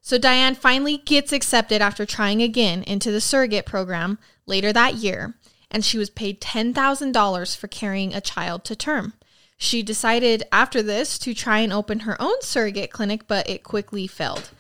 So 0.03 0.19
Diane 0.19 0.55
finally 0.55 0.99
gets 0.99 1.33
accepted 1.33 1.81
after 1.81 2.05
trying 2.05 2.43
again 2.43 2.83
into 2.83 3.11
the 3.11 3.21
surrogate 3.21 3.65
program 3.65 4.19
later 4.47 4.73
that 4.73 4.97
year, 4.97 5.35
and 5.71 5.85
she 5.85 5.97
was 5.97 6.11
paid 6.11 6.41
$10,000 6.41 7.57
for 7.57 7.69
carrying 7.69 8.13
a 8.13 8.21
child 8.21 8.65
to 8.65 8.77
term. 8.77 9.15
She 9.57 9.83
decided 9.83 10.43
after 10.51 10.83
this 10.83 11.19
to 11.21 11.33
try 11.35 11.61
and 11.61 11.73
open 11.73 12.01
her 12.01 12.21
own 12.21 12.43
surrogate 12.43 12.91
clinic, 12.91 13.27
but 13.29 13.49
it 13.49 13.63
quickly 13.63 14.07
failed. 14.07 14.51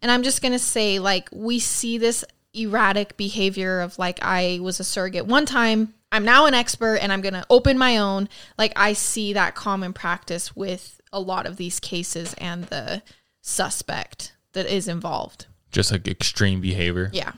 And 0.00 0.10
I'm 0.10 0.22
just 0.22 0.40
going 0.40 0.52
to 0.52 0.58
say, 0.58 1.00
like, 1.00 1.28
we 1.32 1.58
see 1.58 1.98
this 1.98 2.24
erratic 2.54 3.16
behavior 3.16 3.80
of, 3.80 3.98
like, 3.98 4.18
I 4.22 4.58
was 4.62 4.80
a 4.80 4.84
surrogate 4.84 5.26
one 5.26 5.46
time, 5.46 5.94
I'm 6.10 6.24
now 6.24 6.46
an 6.46 6.54
expert, 6.54 6.96
and 6.96 7.12
I'm 7.12 7.22
going 7.22 7.34
to 7.34 7.46
open 7.48 7.78
my 7.78 7.96
own. 7.96 8.28
Like, 8.58 8.72
I 8.76 8.92
see 8.92 9.32
that 9.32 9.54
common 9.54 9.92
practice 9.92 10.54
with 10.54 11.00
a 11.12 11.20
lot 11.20 11.46
of 11.46 11.56
these 11.56 11.80
cases 11.80 12.34
and 12.34 12.64
the 12.64 13.02
suspect 13.40 14.34
that 14.52 14.66
is 14.66 14.88
involved. 14.88 15.46
Just 15.70 15.90
like 15.90 16.06
extreme 16.06 16.60
behavior. 16.60 17.10
Yeah. 17.12 17.32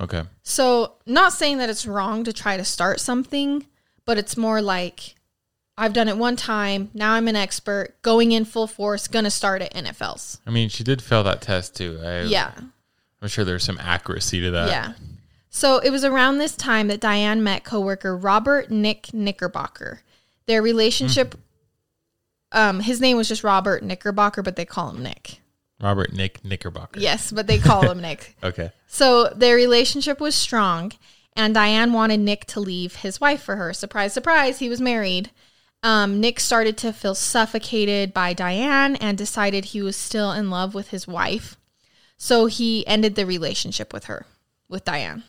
Okay. 0.00 0.22
So, 0.42 0.94
not 1.06 1.32
saying 1.32 1.58
that 1.58 1.68
it's 1.68 1.86
wrong 1.86 2.24
to 2.24 2.32
try 2.32 2.56
to 2.56 2.64
start 2.64 2.98
something, 2.98 3.66
but 4.06 4.18
it's 4.18 4.36
more 4.36 4.62
like 4.62 5.14
I've 5.76 5.92
done 5.92 6.08
it 6.08 6.16
one 6.16 6.36
time. 6.36 6.90
Now 6.94 7.12
I'm 7.12 7.28
an 7.28 7.36
expert, 7.36 8.00
going 8.02 8.32
in 8.32 8.44
full 8.44 8.66
force, 8.66 9.06
gonna 9.08 9.30
start 9.30 9.60
at 9.62 9.74
NFLs. 9.74 10.38
I 10.46 10.50
mean, 10.50 10.68
she 10.68 10.84
did 10.84 11.02
fail 11.02 11.22
that 11.24 11.42
test 11.42 11.76
too. 11.76 12.00
I, 12.02 12.22
Yeah. 12.22 12.52
I'm 13.24 13.30
sure 13.30 13.42
there's 13.46 13.64
some 13.64 13.78
accuracy 13.80 14.42
to 14.42 14.50
that. 14.50 14.68
Yeah. 14.68 14.92
So 15.48 15.78
it 15.78 15.88
was 15.88 16.04
around 16.04 16.36
this 16.36 16.54
time 16.54 16.88
that 16.88 17.00
Diane 17.00 17.42
met 17.42 17.64
coworker 17.64 18.14
Robert 18.14 18.70
Nick 18.70 19.14
Knickerbocker. 19.14 20.02
Their 20.44 20.60
relationship, 20.60 21.34
um, 22.52 22.80
his 22.80 23.00
name 23.00 23.16
was 23.16 23.26
just 23.26 23.42
Robert 23.42 23.82
Knickerbocker, 23.82 24.42
but 24.42 24.56
they 24.56 24.66
call 24.66 24.90
him 24.90 25.02
Nick. 25.02 25.40
Robert 25.80 26.12
Nick 26.12 26.44
Knickerbocker. 26.44 27.00
Yes, 27.00 27.32
but 27.32 27.46
they 27.46 27.58
call 27.58 27.90
him 27.90 27.98
Nick. 28.02 28.36
Okay. 28.44 28.72
So 28.88 29.28
their 29.28 29.56
relationship 29.56 30.20
was 30.20 30.34
strong, 30.34 30.92
and 31.34 31.54
Diane 31.54 31.94
wanted 31.94 32.20
Nick 32.20 32.44
to 32.48 32.60
leave 32.60 32.96
his 32.96 33.22
wife 33.22 33.42
for 33.42 33.56
her. 33.56 33.72
Surprise, 33.72 34.12
surprise, 34.12 34.58
he 34.58 34.68
was 34.68 34.82
married. 34.82 35.30
Um, 35.82 36.20
Nick 36.20 36.40
started 36.40 36.76
to 36.78 36.92
feel 36.92 37.14
suffocated 37.14 38.12
by 38.12 38.34
Diane 38.34 38.96
and 38.96 39.16
decided 39.16 39.64
he 39.64 39.80
was 39.80 39.96
still 39.96 40.30
in 40.30 40.50
love 40.50 40.74
with 40.74 40.88
his 40.88 41.08
wife. 41.08 41.56
So 42.16 42.46
he 42.46 42.86
ended 42.86 43.14
the 43.14 43.26
relationship 43.26 43.92
with 43.92 44.04
her, 44.04 44.26
with 44.68 44.84
Diane. 44.84 45.24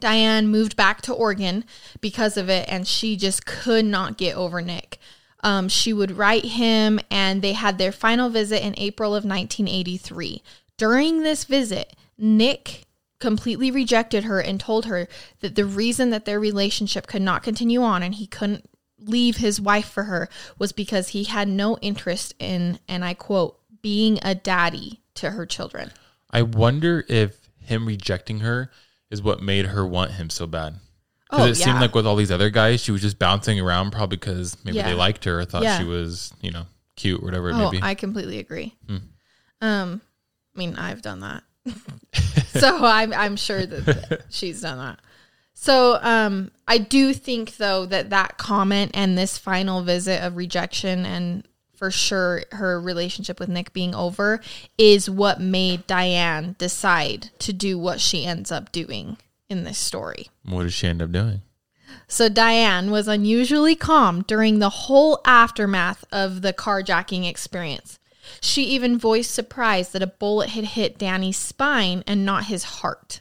Diane 0.00 0.46
moved 0.46 0.76
back 0.76 1.02
to 1.02 1.12
Oregon 1.12 1.64
because 2.00 2.36
of 2.36 2.48
it, 2.48 2.68
and 2.68 2.86
she 2.86 3.16
just 3.16 3.46
could 3.46 3.84
not 3.84 4.16
get 4.16 4.36
over 4.36 4.62
Nick. 4.62 4.98
Um, 5.42 5.68
she 5.68 5.92
would 5.92 6.16
write 6.16 6.44
him, 6.44 7.00
and 7.10 7.42
they 7.42 7.52
had 7.52 7.78
their 7.78 7.92
final 7.92 8.28
visit 8.28 8.64
in 8.64 8.74
April 8.76 9.10
of 9.10 9.24
1983. 9.24 10.42
During 10.76 11.22
this 11.22 11.44
visit, 11.44 11.96
Nick 12.16 12.84
completely 13.20 13.70
rejected 13.70 14.24
her 14.24 14.40
and 14.40 14.60
told 14.60 14.86
her 14.86 15.08
that 15.40 15.56
the 15.56 15.64
reason 15.64 16.10
that 16.10 16.24
their 16.24 16.38
relationship 16.38 17.06
could 17.06 17.22
not 17.22 17.42
continue 17.42 17.82
on 17.82 18.02
and 18.02 18.14
he 18.14 18.26
couldn't 18.26 18.68
leave 19.00 19.36
his 19.36 19.60
wife 19.60 19.88
for 19.88 20.04
her 20.04 20.28
was 20.58 20.72
because 20.72 21.08
he 21.08 21.24
had 21.24 21.48
no 21.48 21.76
interest 21.78 22.34
in, 22.38 22.78
and 22.88 23.04
I 23.04 23.14
quote, 23.14 23.58
being 23.82 24.18
a 24.22 24.34
daddy 24.34 25.00
to 25.18 25.30
her 25.30 25.46
children. 25.46 25.90
I 26.30 26.42
wonder 26.42 27.04
if 27.08 27.48
him 27.60 27.86
rejecting 27.86 28.40
her 28.40 28.70
is 29.10 29.22
what 29.22 29.42
made 29.42 29.66
her 29.66 29.86
want 29.86 30.12
him 30.12 30.30
so 30.30 30.46
bad. 30.46 30.74
Because 31.30 31.46
Oh, 31.46 31.50
it 31.50 31.54
seemed 31.56 31.80
like 31.80 31.94
with 31.94 32.06
all 32.06 32.16
these 32.16 32.30
other 32.30 32.48
guys, 32.50 32.80
she 32.82 32.90
was 32.92 33.02
just 33.02 33.18
bouncing 33.18 33.60
around, 33.60 33.90
probably 33.92 34.16
because 34.16 34.56
maybe 34.64 34.78
Yeah. 34.78 34.88
they 34.88 34.94
liked 34.94 35.24
her 35.24 35.40
or 35.40 35.44
thought 35.44 35.62
Yeah. 35.62 35.78
she 35.78 35.84
was, 35.84 36.32
you 36.40 36.50
know, 36.50 36.66
cute 36.96 37.20
or 37.22 37.24
whatever 37.26 37.50
it 37.50 37.54
Oh, 37.54 37.70
may 37.70 37.70
be. 37.70 37.82
I 37.82 37.94
completely 37.94 38.38
agree. 38.38 38.74
Hmm. 38.86 38.96
Um, 39.60 40.00
I 40.54 40.58
mean, 40.58 40.76
I've 40.76 41.02
done 41.02 41.20
that, 41.20 41.42
so 42.46 42.84
I'm 42.84 43.12
I'm 43.12 43.36
sure 43.36 43.64
that 43.66 44.22
she's 44.30 44.60
done 44.62 44.78
that. 44.78 45.00
So, 45.54 45.98
um, 46.02 46.52
I 46.68 46.78
do 46.78 47.12
think 47.12 47.56
though 47.56 47.84
that 47.86 48.10
that 48.10 48.38
comment 48.38 48.92
and 48.94 49.18
this 49.18 49.36
final 49.38 49.82
visit 49.82 50.22
of 50.22 50.36
rejection 50.36 51.04
and 51.04 51.46
for 51.78 51.92
sure 51.92 52.42
her 52.52 52.80
relationship 52.80 53.38
with 53.38 53.48
Nick 53.48 53.72
being 53.72 53.94
over 53.94 54.40
is 54.76 55.08
what 55.08 55.40
made 55.40 55.86
Diane 55.86 56.56
decide 56.58 57.30
to 57.38 57.52
do 57.52 57.78
what 57.78 58.00
she 58.00 58.26
ends 58.26 58.50
up 58.50 58.72
doing 58.72 59.16
in 59.48 59.62
this 59.62 59.78
story. 59.78 60.28
what 60.44 60.64
does 60.64 60.74
she 60.74 60.88
end 60.88 61.00
up 61.00 61.12
doing? 61.12 61.42
So 62.08 62.28
Diane 62.28 62.90
was 62.90 63.06
unusually 63.06 63.76
calm 63.76 64.22
during 64.22 64.58
the 64.58 64.68
whole 64.70 65.20
aftermath 65.24 66.04
of 66.10 66.42
the 66.42 66.52
carjacking 66.52 67.28
experience. 67.28 67.98
She 68.40 68.64
even 68.64 68.98
voiced 68.98 69.30
surprise 69.30 69.90
that 69.90 70.02
a 70.02 70.06
bullet 70.06 70.50
had 70.50 70.64
hit 70.64 70.98
Danny's 70.98 71.38
spine 71.38 72.02
and 72.06 72.26
not 72.26 72.44
his 72.46 72.64
heart. 72.64 73.20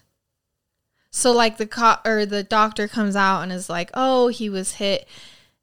So 1.12 1.32
like 1.32 1.58
the 1.58 1.68
co- 1.68 1.98
or 2.04 2.26
the 2.26 2.44
doctor 2.44 2.88
comes 2.88 3.16
out 3.16 3.42
and 3.42 3.52
is 3.52 3.70
like, 3.70 3.90
"Oh, 3.94 4.28
he 4.28 4.50
was 4.50 4.74
hit 4.74 5.08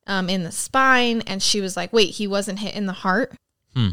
um, 0.06 0.28
in 0.28 0.42
the 0.44 0.52
spine," 0.52 1.22
and 1.26 1.42
she 1.42 1.60
was 1.60 1.76
like, 1.76 1.92
"Wait, 1.92 2.10
he 2.14 2.26
wasn't 2.26 2.58
hit 2.60 2.74
in 2.74 2.86
the 2.86 2.92
heart." 2.92 3.34
Hmm. 3.74 3.88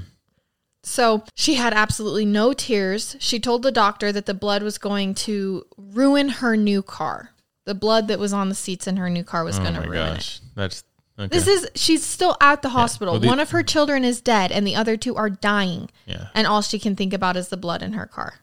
So 0.83 1.23
she 1.35 1.55
had 1.55 1.73
absolutely 1.73 2.25
no 2.25 2.53
tears. 2.53 3.15
She 3.19 3.39
told 3.39 3.61
the 3.61 3.71
doctor 3.71 4.11
that 4.11 4.25
the 4.25 4.33
blood 4.33 4.63
was 4.63 4.77
going 4.77 5.13
to 5.15 5.63
ruin 5.77 6.29
her 6.29 6.57
new 6.57 6.81
car. 6.81 7.31
The 7.65 7.75
blood 7.75 8.07
that 8.07 8.17
was 8.17 8.33
on 8.33 8.49
the 8.49 8.55
seats 8.55 8.87
in 8.87 8.97
her 8.97 9.09
new 9.09 9.23
car 9.23 9.43
was 9.43 9.59
oh 9.59 9.61
going 9.61 9.75
to 9.75 9.81
ruin 9.81 10.15
it. 10.17 10.39
That's 10.55 10.83
okay. 11.19 11.27
This 11.27 11.47
is 11.47 11.69
she's 11.75 12.03
still 12.03 12.35
at 12.41 12.63
the 12.63 12.69
hospital. 12.69 13.13
Well, 13.13 13.21
the- 13.21 13.27
One 13.27 13.39
of 13.39 13.51
her 13.51 13.61
children 13.61 14.03
is 14.03 14.21
dead 14.21 14.51
and 14.51 14.65
the 14.65 14.75
other 14.75 14.97
two 14.97 15.15
are 15.15 15.29
dying. 15.29 15.91
yeah. 16.07 16.27
And 16.33 16.47
all 16.47 16.63
she 16.63 16.79
can 16.79 16.95
think 16.95 17.13
about 17.13 17.37
is 17.37 17.49
the 17.49 17.57
blood 17.57 17.83
in 17.83 17.93
her 17.93 18.07
car. 18.07 18.39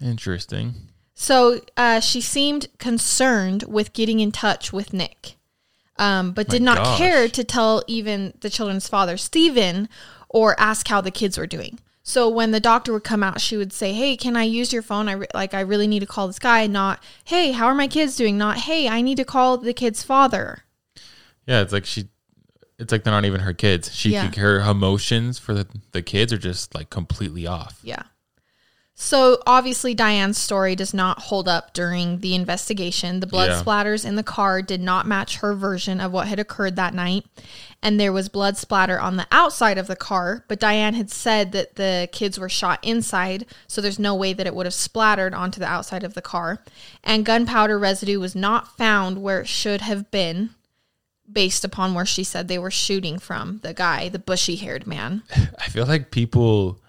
Interesting. 0.00 0.74
So 1.14 1.60
uh, 1.76 2.00
she 2.00 2.20
seemed 2.20 2.66
concerned 2.78 3.64
with 3.68 3.92
getting 3.92 4.18
in 4.20 4.32
touch 4.32 4.72
with 4.72 4.92
Nick, 4.92 5.36
um, 5.98 6.32
but 6.32 6.48
My 6.48 6.52
did 6.52 6.62
not 6.62 6.78
gosh. 6.78 6.98
care 6.98 7.28
to 7.28 7.44
tell 7.44 7.82
even 7.86 8.34
the 8.40 8.50
children's 8.50 8.88
father, 8.88 9.16
Stephen, 9.16 9.88
or 10.28 10.58
ask 10.60 10.88
how 10.88 11.00
the 11.00 11.10
kids 11.10 11.38
were 11.38 11.46
doing. 11.46 11.78
So 12.02 12.28
when 12.28 12.52
the 12.52 12.60
doctor 12.60 12.92
would 12.94 13.04
come 13.04 13.22
out, 13.22 13.40
she 13.40 13.56
would 13.58 13.72
say, 13.72 13.92
"Hey, 13.92 14.16
can 14.16 14.34
I 14.36 14.44
use 14.44 14.72
your 14.72 14.80
phone? 14.82 15.08
I 15.08 15.12
re- 15.12 15.26
like 15.34 15.52
I 15.52 15.60
really 15.60 15.86
need 15.86 16.00
to 16.00 16.06
call 16.06 16.26
this 16.26 16.38
guy." 16.38 16.66
Not, 16.66 17.02
"Hey, 17.24 17.52
how 17.52 17.66
are 17.66 17.74
my 17.74 17.86
kids 17.88 18.16
doing?" 18.16 18.38
Not, 18.38 18.58
"Hey, 18.58 18.88
I 18.88 19.02
need 19.02 19.16
to 19.18 19.24
call 19.26 19.58
the 19.58 19.74
kid's 19.74 20.02
father." 20.02 20.64
Yeah, 21.46 21.60
it's 21.60 21.72
like 21.72 21.84
she 21.84 22.08
it's 22.78 22.92
like 22.92 23.04
they're 23.04 23.12
not 23.12 23.24
even 23.26 23.40
her 23.40 23.52
kids. 23.52 23.94
She 23.94 24.10
Yeah. 24.12 24.30
her 24.36 24.60
emotions 24.60 25.38
for 25.38 25.52
the, 25.52 25.66
the 25.92 26.00
kids 26.00 26.32
are 26.32 26.38
just 26.38 26.74
like 26.74 26.88
completely 26.90 27.46
off. 27.46 27.80
Yeah. 27.82 28.02
So 29.00 29.40
obviously 29.46 29.94
Diane's 29.94 30.38
story 30.38 30.74
does 30.74 30.92
not 30.92 31.20
hold 31.22 31.46
up 31.46 31.72
during 31.72 32.18
the 32.18 32.34
investigation. 32.34 33.20
The 33.20 33.28
blood 33.28 33.48
Yeah. 33.50 33.62
splatters 33.62 34.04
in 34.04 34.16
the 34.16 34.24
car 34.24 34.60
did 34.60 34.80
not 34.80 35.06
match 35.06 35.36
her 35.36 35.54
version 35.54 36.00
of 36.00 36.10
what 36.10 36.26
had 36.26 36.40
occurred 36.40 36.74
that 36.74 36.94
night. 36.94 37.24
And 37.80 38.00
there 38.00 38.12
was 38.12 38.28
blood 38.28 38.56
splatter 38.56 38.98
on 38.98 39.16
the 39.16 39.28
outside 39.30 39.78
of 39.78 39.86
the 39.86 39.94
car, 39.94 40.44
but 40.48 40.58
Diane 40.58 40.94
had 40.94 41.12
said 41.12 41.52
that 41.52 41.76
the 41.76 42.08
kids 42.10 42.40
were 42.40 42.48
shot 42.48 42.80
inside, 42.82 43.46
so 43.68 43.80
there's 43.80 44.00
no 44.00 44.16
way 44.16 44.32
that 44.32 44.48
it 44.48 44.54
would 44.56 44.66
have 44.66 44.74
splattered 44.74 45.32
onto 45.32 45.60
the 45.60 45.66
outside 45.68 46.02
of 46.02 46.14
the 46.14 46.20
car. 46.20 46.58
And 47.04 47.24
gunpowder 47.24 47.78
residue 47.78 48.18
was 48.18 48.34
not 48.34 48.76
found 48.76 49.22
where 49.22 49.42
it 49.42 49.46
should 49.48 49.80
have 49.80 50.10
been 50.10 50.50
based 51.32 51.64
upon 51.64 51.94
where 51.94 52.04
she 52.04 52.24
said 52.24 52.48
they 52.48 52.58
were 52.58 52.68
shooting 52.72 53.20
from, 53.20 53.60
the 53.62 53.72
guy, 53.72 54.08
the 54.08 54.18
bushy-haired 54.18 54.88
man. 54.88 55.22
I 55.60 55.68
feel 55.68 55.86
like 55.86 56.10
people 56.10 56.80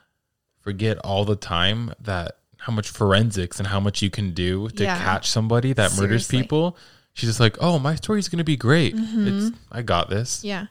forget 0.69 0.97
all 0.99 1.25
the 1.25 1.35
time 1.35 1.93
that 1.99 2.37
how 2.57 2.71
much 2.73 2.89
forensics 2.89 3.57
and 3.59 3.67
how 3.67 3.79
much 3.79 4.01
you 4.01 4.09
can 4.09 4.33
do 4.33 4.69
to 4.69 4.83
Yeah. 4.83 4.97
catch 4.97 5.29
somebody 5.29 5.73
that 5.73 5.95
murders 5.97 6.27
people. 6.27 6.77
She's 7.13 7.29
just 7.29 7.39
like, 7.39 7.57
oh, 7.59 7.79
my 7.79 7.95
story's 7.95 8.29
gonna 8.29 8.43
be 8.43 8.57
great. 8.57 8.95
Mm-hmm. 8.95 9.27
It's 9.27 9.57
I 9.71 9.81
got 9.81 10.09
this. 10.09 10.43
Yeah. 10.43 10.67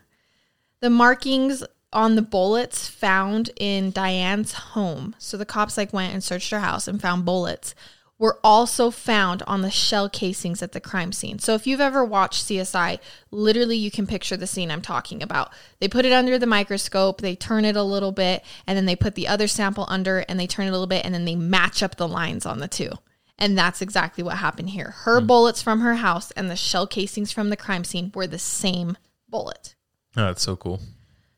The 0.80 0.90
markings 0.90 1.64
on 1.92 2.14
the 2.14 2.22
bullets 2.22 2.86
found 2.86 3.50
in 3.58 3.90
Diane's 3.90 4.52
home. 4.52 5.14
So 5.18 5.36
the 5.36 5.46
cops 5.46 5.76
like 5.76 5.92
went 5.92 6.12
and 6.14 6.22
searched 6.22 6.50
her 6.50 6.60
house 6.60 6.86
and 6.86 7.00
found 7.00 7.24
bullets 7.24 7.74
were 8.18 8.38
also 8.42 8.90
found 8.90 9.42
on 9.46 9.62
the 9.62 9.70
shell 9.70 10.08
casings 10.08 10.62
at 10.62 10.72
the 10.72 10.80
crime 10.80 11.12
scene. 11.12 11.38
So 11.38 11.54
if 11.54 11.66
you've 11.66 11.80
ever 11.80 12.04
watched 12.04 12.46
CSI, 12.46 12.98
literally 13.30 13.76
you 13.76 13.90
can 13.90 14.06
picture 14.06 14.36
the 14.36 14.46
scene 14.46 14.70
I'm 14.70 14.82
talking 14.82 15.22
about. 15.22 15.52
They 15.78 15.88
put 15.88 16.04
it 16.04 16.12
under 16.12 16.38
the 16.38 16.46
microscope, 16.46 17.20
they 17.20 17.36
turn 17.36 17.64
it 17.64 17.76
a 17.76 17.82
little 17.82 18.12
bit, 18.12 18.44
and 18.66 18.76
then 18.76 18.86
they 18.86 18.96
put 18.96 19.14
the 19.14 19.28
other 19.28 19.46
sample 19.46 19.86
under 19.88 20.20
and 20.28 20.38
they 20.38 20.48
turn 20.48 20.66
it 20.66 20.70
a 20.70 20.72
little 20.72 20.88
bit 20.88 21.04
and 21.04 21.14
then 21.14 21.24
they 21.24 21.36
match 21.36 21.82
up 21.82 21.96
the 21.96 22.08
lines 22.08 22.44
on 22.44 22.58
the 22.58 22.68
two. 22.68 22.90
And 23.38 23.56
that's 23.56 23.80
exactly 23.80 24.24
what 24.24 24.38
happened 24.38 24.70
here. 24.70 24.94
Her 25.04 25.20
hmm. 25.20 25.26
bullets 25.26 25.62
from 25.62 25.80
her 25.80 25.94
house 25.94 26.32
and 26.32 26.50
the 26.50 26.56
shell 26.56 26.88
casings 26.88 27.30
from 27.30 27.50
the 27.50 27.56
crime 27.56 27.84
scene 27.84 28.10
were 28.14 28.26
the 28.26 28.38
same 28.38 28.98
bullet. 29.28 29.76
Oh, 30.16 30.24
that's 30.24 30.42
so 30.42 30.56
cool. 30.56 30.80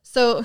So, 0.02 0.44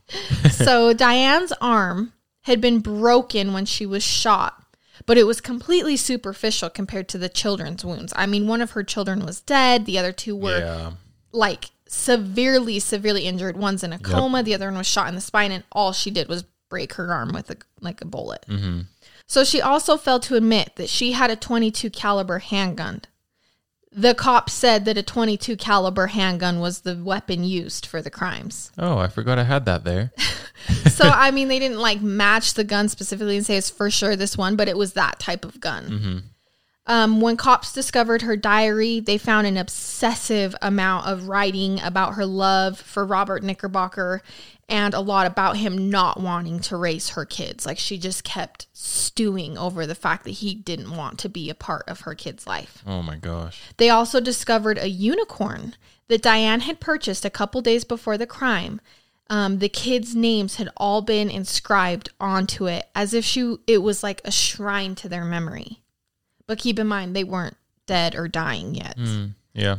so 0.50 0.92
Diane's 0.94 1.52
arm 1.60 2.12
had 2.42 2.60
been 2.60 2.80
broken 2.80 3.52
when 3.52 3.64
she 3.64 3.86
was 3.86 4.02
shot, 4.02 4.60
but 5.06 5.18
it 5.18 5.26
was 5.26 5.40
completely 5.40 5.96
superficial 5.96 6.70
compared 6.70 7.08
to 7.08 7.18
the 7.18 7.28
children's 7.28 7.84
wounds. 7.84 8.12
I 8.16 8.26
mean, 8.26 8.46
one 8.46 8.60
of 8.62 8.72
her 8.72 8.82
children 8.82 9.24
was 9.24 9.40
dead; 9.40 9.86
the 9.86 9.98
other 9.98 10.12
two 10.12 10.36
were 10.36 10.58
Yeah. 10.60 10.90
like 11.32 11.70
severely, 11.88 12.78
severely 12.78 13.24
injured. 13.26 13.56
One's 13.56 13.82
in 13.82 13.92
a 13.92 13.98
coma, 13.98 14.42
the 14.42 14.54
other 14.54 14.66
one 14.68 14.78
was 14.78 14.86
shot 14.86 15.08
in 15.08 15.14
the 15.14 15.20
spine, 15.20 15.52
and 15.52 15.64
all 15.72 15.92
she 15.92 16.10
did 16.10 16.28
was 16.28 16.44
break 16.68 16.94
her 16.94 17.12
arm 17.12 17.32
with 17.32 17.50
a 17.50 17.56
like 17.80 18.00
a 18.00 18.04
bullet. 18.06 18.44
Mm-hmm. 18.48 18.80
So 19.26 19.44
she 19.44 19.60
also 19.60 19.96
failed 19.96 20.22
to 20.24 20.36
admit 20.36 20.76
that 20.76 20.88
she 20.88 21.12
had 21.12 21.30
a 21.30 21.36
22 21.36 21.90
caliber 21.90 22.38
handgun. 22.38 23.02
The 23.98 24.14
cop 24.14 24.48
said 24.48 24.84
that 24.84 24.96
a 24.96 25.02
22 25.02 25.56
caliber 25.56 26.06
handgun 26.06 26.60
was 26.60 26.82
the 26.82 26.94
weapon 26.94 27.42
used 27.42 27.84
for 27.84 28.00
the 28.00 28.10
crimes. 28.10 28.70
Oh, 28.78 28.96
I 28.98 29.08
forgot 29.08 29.40
I 29.40 29.44
had 29.44 29.64
that 29.64 29.82
there. 29.84 30.12
So 30.90 31.08
I 31.08 31.30
mean, 31.30 31.46
they 31.46 31.60
didn't 31.60 31.78
like 31.78 32.02
match 32.02 32.54
the 32.54 32.64
gun 32.64 32.88
specifically 32.88 33.36
and 33.36 33.46
say 33.46 33.56
it's 33.56 33.70
for 33.70 33.90
sure 33.90 34.16
this 34.16 34.36
one, 34.36 34.56
but 34.56 34.66
it 34.66 34.76
was 34.76 34.94
that 34.94 35.20
type 35.20 35.44
of 35.44 35.60
gun. 35.60 36.24
Um, 36.86 37.20
when 37.20 37.36
cops 37.36 37.72
discovered 37.72 38.22
her 38.22 38.36
diary, 38.36 38.98
they 38.98 39.18
found 39.18 39.46
an 39.46 39.56
obsessive 39.56 40.56
amount 40.60 41.06
of 41.06 41.28
writing 41.28 41.80
about 41.80 42.14
her 42.14 42.26
love 42.26 42.80
for 42.80 43.06
Robert 43.06 43.44
Knickerbocker 43.44 44.20
and 44.68 44.92
a 44.92 45.00
lot 45.00 45.26
about 45.26 45.56
him 45.56 45.90
not 45.90 46.20
wanting 46.20 46.60
to 46.60 46.76
raise 46.76 47.10
her 47.10 47.24
kids. 47.24 47.64
Like 47.64 47.78
she 47.78 47.98
just 47.98 48.22
kept 48.22 48.66
stewing 48.72 49.56
over 49.56 49.86
the 49.86 49.94
fact 49.94 50.24
that 50.24 50.32
he 50.32 50.54
didn't 50.54 50.94
want 50.94 51.18
to 51.20 51.28
be 51.28 51.48
a 51.48 51.54
part 51.54 51.88
of 51.88 52.00
her 52.00 52.14
kid's 52.14 52.46
life. 52.46 52.82
Oh 52.86 53.02
my 53.02 53.16
gosh. 53.16 53.60
They 53.78 53.88
also 53.88 54.20
discovered 54.20 54.78
a 54.78 54.88
unicorn 54.88 55.74
that 56.08 56.22
Diane 56.22 56.60
had 56.60 56.80
purchased 56.80 57.24
a 57.24 57.30
couple 57.30 57.62
days 57.62 57.84
before 57.84 58.18
the 58.18 58.26
crime. 58.26 58.80
Um, 59.30 59.58
the 59.58 59.68
kids' 59.68 60.14
names 60.14 60.56
had 60.56 60.70
all 60.76 61.02
been 61.02 61.30
inscribed 61.30 62.10
onto 62.18 62.66
it 62.66 62.88
as 62.94 63.12
if 63.12 63.24
she 63.24 63.56
it 63.66 63.78
was 63.78 64.02
like 64.02 64.20
a 64.24 64.30
shrine 64.30 64.94
to 64.96 65.08
their 65.08 65.24
memory. 65.24 65.82
But 66.46 66.58
keep 66.58 66.78
in 66.78 66.86
mind 66.86 67.14
they 67.14 67.24
weren't 67.24 67.56
dead 67.86 68.14
or 68.14 68.28
dying 68.28 68.74
yet. 68.74 68.96
Mm, 68.98 69.34
yeah. 69.52 69.78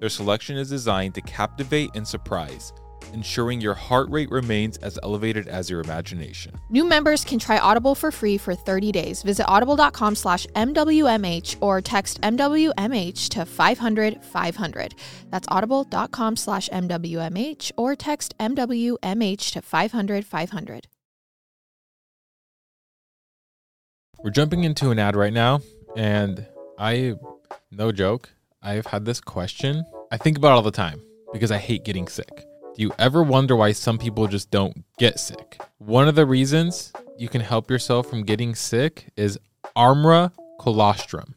Their 0.00 0.08
selection 0.08 0.56
is 0.56 0.70
designed 0.70 1.14
to 1.16 1.20
captivate 1.20 1.90
and 1.94 2.08
surprise, 2.08 2.72
ensuring 3.12 3.60
your 3.60 3.74
heart 3.74 4.08
rate 4.08 4.30
remains 4.30 4.78
as 4.78 4.98
elevated 5.02 5.46
as 5.46 5.68
your 5.68 5.80
imagination. 5.80 6.58
New 6.70 6.86
members 6.86 7.22
can 7.22 7.38
try 7.38 7.58
Audible 7.58 7.94
for 7.94 8.10
free 8.10 8.38
for 8.38 8.54
30 8.54 8.92
days. 8.92 9.22
Visit 9.22 9.44
audible.com 9.46 10.14
slash 10.14 10.46
MWMH 10.56 11.58
or 11.60 11.82
text 11.82 12.18
MWMH 12.22 13.28
to 13.28 13.44
500 13.44 14.24
500. 14.24 14.94
That's 15.30 15.46
audible.com 15.50 16.36
slash 16.36 16.70
MWMH 16.70 17.72
or 17.76 17.94
text 17.94 18.34
MWMH 18.38 19.52
to 19.52 19.60
500 19.60 20.24
500. 20.24 20.86
We're 24.24 24.30
jumping 24.30 24.64
into 24.64 24.90
an 24.90 24.98
ad 24.98 25.14
right 25.14 25.32
now, 25.32 25.60
and 25.96 26.46
I, 26.78 27.14
no 27.70 27.90
joke, 27.90 28.30
I've 28.62 28.86
had 28.86 29.06
this 29.06 29.22
question. 29.22 29.86
I 30.12 30.18
think 30.18 30.36
about 30.36 30.52
all 30.52 30.60
the 30.60 30.70
time 30.70 31.00
because 31.32 31.50
I 31.50 31.56
hate 31.56 31.82
getting 31.82 32.06
sick. 32.08 32.44
Do 32.74 32.82
you 32.82 32.92
ever 32.98 33.22
wonder 33.22 33.56
why 33.56 33.72
some 33.72 33.96
people 33.96 34.26
just 34.26 34.50
don't 34.50 34.84
get 34.98 35.18
sick? 35.18 35.58
One 35.78 36.08
of 36.08 36.14
the 36.14 36.26
reasons 36.26 36.92
you 37.16 37.30
can 37.30 37.40
help 37.40 37.70
yourself 37.70 38.10
from 38.10 38.22
getting 38.22 38.54
sick 38.54 39.06
is 39.16 39.38
Armra 39.74 40.32
colostrum. 40.60 41.36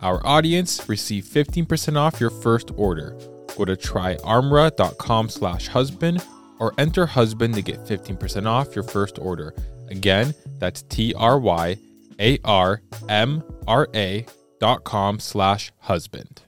our 0.00 0.24
audience. 0.26 0.88
Receive 0.88 1.24
15% 1.24 1.96
off 1.96 2.20
your 2.20 2.30
first 2.30 2.70
order. 2.76 3.16
Go 3.56 3.64
to 3.64 3.76
tryarmra.com 3.76 5.28
slash 5.28 5.68
husband 5.68 6.24
or 6.58 6.74
enter 6.78 7.06
husband 7.06 7.54
to 7.54 7.62
get 7.62 7.84
15% 7.84 8.46
off 8.46 8.74
your 8.74 8.84
first 8.84 9.18
order. 9.18 9.54
Again, 9.88 10.34
that's 10.58 10.82
T-R-Y-A-R-M-R-A 10.82 11.76
dot 14.60 14.84
com 14.84 15.20
slash 15.20 15.72
husband. 15.78 16.42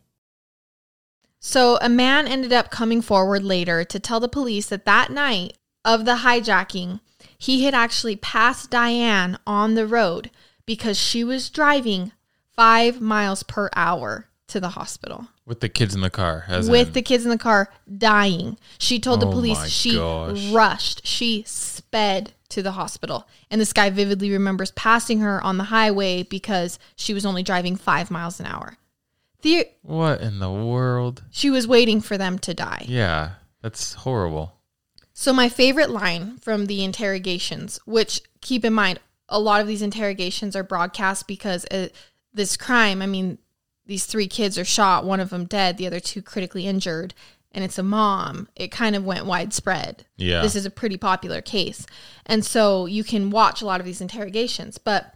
So 1.39 1.79
a 1.81 1.89
man 1.89 2.29
ended 2.29 2.53
up 2.53 2.71
coming 2.71 3.01
forward 3.01 3.43
later 3.43 3.83
to 3.85 3.99
tell 3.99 4.21
the 4.21 4.29
police 4.29 4.67
that 4.69 4.85
that 4.85 5.11
night 5.11 5.57
of 5.85 6.05
the 6.05 6.17
hijacking, 6.17 7.01
he 7.39 7.65
had 7.65 7.73
actually 7.75 8.17
passed 8.17 8.71
Diane 8.71 9.39
on 9.47 9.75
the 9.75 9.87
road 9.87 10.31
because 10.67 10.99
she 10.99 11.25
was 11.25 11.49
driving 11.49 12.13
five 12.55 13.01
miles 13.01 13.43
per 13.43 13.71
hour 13.75 14.27
to 14.49 14.59
the 14.61 14.71
hospital 14.71 15.29
With 15.47 15.61
the 15.61 15.69
kids 15.69 15.95
in 15.95 16.01
the 16.01 16.11
car. 16.11 16.45
As 16.49 16.69
with 16.69 16.89
in- 16.89 16.93
the 16.95 17.03
kids 17.03 17.25
in 17.25 17.31
the 17.31 17.39
car 17.39 17.71
dying. 17.99 18.59
She 18.79 18.99
told 18.99 19.21
the 19.21 19.27
Oh 19.29 19.33
police 19.33 19.67
she 19.69 19.95
gosh. 19.95 20.51
rushed, 20.51 21.07
she 21.07 21.45
sped 21.47 22.33
to 22.49 22.63
the 22.63 22.73
hospital. 22.73 23.29
And 23.51 23.61
this 23.61 23.73
guy 23.73 23.91
vividly 23.91 24.31
remembers 24.33 24.73
passing 24.73 25.21
her 25.21 25.41
on 25.43 25.57
the 25.57 25.65
highway 25.65 26.25
because 26.25 26.79
she 26.97 27.15
was 27.15 27.25
only 27.25 27.45
driving 27.45 27.77
five 27.77 28.11
miles 28.11 28.41
an 28.41 28.47
hour. 28.47 28.77
The, 29.43 29.69
What 29.83 30.21
in 30.21 30.41
the 30.41 30.51
world? 30.51 31.23
she 31.31 31.49
was 31.49 31.69
waiting 31.69 32.01
for 32.01 32.19
them 32.19 32.39
to 32.41 32.53
die. 32.53 32.85
Yeah, 32.89 33.31
that's 33.63 33.95
horrible. 33.95 34.55
So, 35.13 35.33
my 35.33 35.49
favorite 35.49 35.91
line 35.91 36.39
from 36.39 36.67
the 36.67 36.83
interrogations, 36.83 37.79
which 37.87 38.21
keep 38.41 38.65
in 38.65 38.73
mind, 38.73 38.99
a 39.29 39.39
lot 39.39 39.61
of 39.61 39.67
these 39.69 39.81
interrogations 39.83 40.57
are 40.57 40.63
broadcast 40.65 41.27
because 41.29 41.65
uh, 41.71 41.89
this 42.33 42.57
crime, 42.57 43.03
I 43.03 43.07
mean, 43.07 43.39
these 43.87 44.07
three 44.07 44.29
kids 44.29 44.57
are 44.59 44.65
shot, 44.65 45.05
one 45.05 45.21
of 45.21 45.31
them 45.31 45.47
dead, 45.47 45.77
the 45.77 45.87
other 45.87 46.01
two 46.01 46.23
critically 46.23 46.67
injured, 46.67 47.15
and 47.53 47.65
it's 47.65 47.79
a 47.79 47.83
mom. 47.83 48.49
It 48.55 48.71
kind 48.71 48.95
of 48.95 49.05
went 49.05 49.27
widespread. 49.27 50.05
Yeah. 50.17 50.43
This 50.43 50.55
is 50.55 50.65
a 50.65 50.71
pretty 50.71 50.97
popular 50.97 51.41
case. 51.41 51.87
And 52.27 52.45
so 52.45 52.87
you 52.87 53.03
can 53.03 53.31
watch 53.31 53.61
a 53.61 53.67
lot 53.67 53.81
of 53.81 53.87
these 53.87 54.01
interrogations. 54.01 54.79
But 54.79 55.15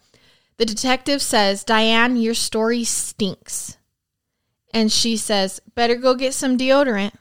the 0.57 0.64
detective 0.64 1.22
says, 1.22 1.62
Diane, 1.62 2.16
your 2.16 2.35
story 2.35 2.85
stinks. 2.85 3.77
And 4.72 4.90
she 4.90 5.16
says, 5.16 5.61
better 5.77 5.94
go 5.94 6.14
get 6.14 6.35
some 6.35 6.59
deodorant. 6.59 7.14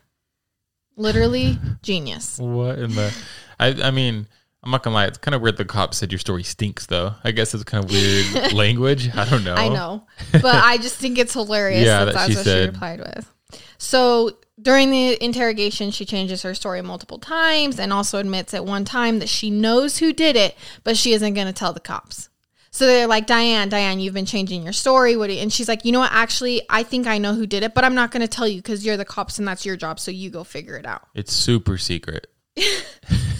Literally 0.95 1.59
genius. 1.83 2.39
What 2.39 2.79
in 2.79 2.95
the? 2.95 3.15
I 3.59 3.67
I 3.83 3.91
mean, 3.91 4.27
I'm 4.63 4.71
not 4.71 4.83
gonna 4.83 4.95
lie. 4.95 5.05
It's 5.05 5.17
kind 5.17 5.35
of 5.35 5.41
weird. 5.41 5.57
The 5.57 5.65
cop 5.65 5.93
said 5.93 6.11
your 6.11 6.19
story 6.19 6.43
stinks, 6.43 6.85
though. 6.85 7.15
I 7.23 7.31
guess 7.31 7.53
it's 7.53 7.63
kind 7.63 7.83
of 7.83 7.91
weird 7.91 8.53
language. 8.53 9.13
I 9.15 9.29
don't 9.29 9.43
know. 9.43 9.55
I 9.55 9.69
know, 9.69 10.07
but 10.31 10.55
I 10.55 10.77
just 10.77 10.95
think 10.95 11.17
it's 11.17 11.33
hilarious 11.33 11.85
Yeah, 11.85 12.05
that 12.05 12.13
that 12.13 12.13
that's 12.13 12.35
what 12.35 12.43
said. 12.45 12.61
she 12.63 12.69
replied 12.71 12.99
with. 12.99 13.33
So 13.77 14.37
during 14.61 14.91
the 14.91 15.21
interrogation, 15.23 15.91
she 15.91 16.05
changes 16.05 16.43
her 16.43 16.53
story 16.53 16.81
multiple 16.81 17.19
times 17.19 17.79
and 17.79 17.91
also 17.91 18.19
admits 18.19 18.53
at 18.53 18.65
one 18.65 18.85
time 18.85 19.19
that 19.19 19.27
she 19.29 19.49
knows 19.49 19.97
who 19.97 20.13
did 20.13 20.35
it, 20.35 20.55
but 20.83 20.95
she 20.95 21.11
isn't 21.13 21.33
going 21.33 21.47
to 21.47 21.53
tell 21.53 21.73
the 21.73 21.79
cops. 21.79 22.29
So 22.71 22.87
they're 22.87 23.07
like, 23.07 23.27
Diane, 23.27 23.69
Diane, 23.69 23.99
you've 23.99 24.13
been 24.15 24.25
changing 24.25 24.63
your 24.63 24.73
story. 24.73 25.15
What? 25.15 25.29
You-" 25.29 25.39
And 25.39 25.51
she's 25.51 25.67
like, 25.67 25.85
you 25.85 25.91
know 25.91 25.99
what? 25.99 26.11
Actually, 26.11 26.61
I 26.69 26.81
think 26.83 27.05
I 27.05 27.17
know 27.17 27.33
who 27.35 27.45
did 27.45 27.61
it, 27.61 27.73
but 27.75 27.83
I'm 27.83 27.93
not 27.93 28.09
going 28.11 28.21
to 28.21 28.27
tell 28.27 28.47
you 28.47 28.57
because 28.57 28.85
you're 28.85 28.97
the 28.97 29.05
cops 29.05 29.37
and 29.37 29.47
that's 29.47 29.65
your 29.65 29.75
job. 29.75 29.99
So 29.99 30.09
you 30.11 30.29
go 30.29 30.43
figure 30.43 30.77
it 30.77 30.85
out. 30.85 31.03
It's 31.13 31.33
super 31.33 31.77
secret. 31.77 32.27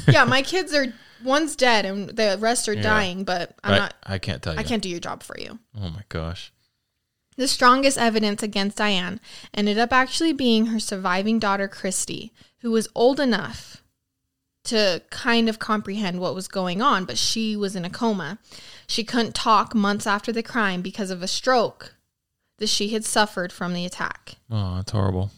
yeah, 0.08 0.26
my 0.26 0.42
kids 0.42 0.74
are 0.74 0.88
one's 1.24 1.56
dead 1.56 1.86
and 1.86 2.10
the 2.10 2.38
rest 2.40 2.68
are 2.70 2.74
Yeah. 2.74 2.82
dying, 2.84 3.24
but 3.24 3.56
I'm 3.64 3.74
I, 3.74 3.78
not. 3.78 3.94
I 4.04 4.18
can't 4.20 4.42
tell 4.42 4.54
you. 4.54 4.60
I 4.60 4.64
can't 4.64 4.84
do 4.84 4.90
your 4.90 5.00
job 5.00 5.24
for 5.24 5.38
you. 5.40 5.60
Oh 5.80 5.90
my 5.90 6.04
gosh. 6.10 6.52
The 7.36 7.48
strongest 7.48 7.98
evidence 7.98 8.44
against 8.44 8.78
Diane 8.78 9.20
ended 9.54 9.80
up 9.80 9.92
actually 9.92 10.34
being 10.34 10.68
her 10.68 10.80
surviving 10.80 11.40
daughter, 11.40 11.68
Christy, 11.68 12.32
who 12.60 12.70
was 12.72 12.88
old 12.94 13.20
enough 13.20 13.84
to 14.66 15.02
kind 15.10 15.50
of 15.50 15.60
comprehend 15.60 16.20
what 16.20 16.36
was 16.36 16.48
going 16.48 16.82
on, 16.82 17.06
but 17.06 17.18
she 17.18 17.56
was 17.56 17.76
in 17.76 17.84
a 17.86 17.90
coma. 17.90 18.38
She 18.88 19.04
couldn't 19.04 19.36
talk 19.36 19.74
months 19.76 20.06
after 20.08 20.32
the 20.32 20.44
crime 20.44 20.82
because 20.82 21.10
of 21.10 21.22
a 21.24 21.28
stroke 21.28 21.96
that 22.60 22.68
she 22.70 22.90
had 22.90 23.04
suffered 23.04 23.52
from 23.52 23.74
the 23.74 23.86
attack. 23.86 24.36
Oh, 24.50 24.80
it's 24.80 24.92
horrible. 24.92 25.32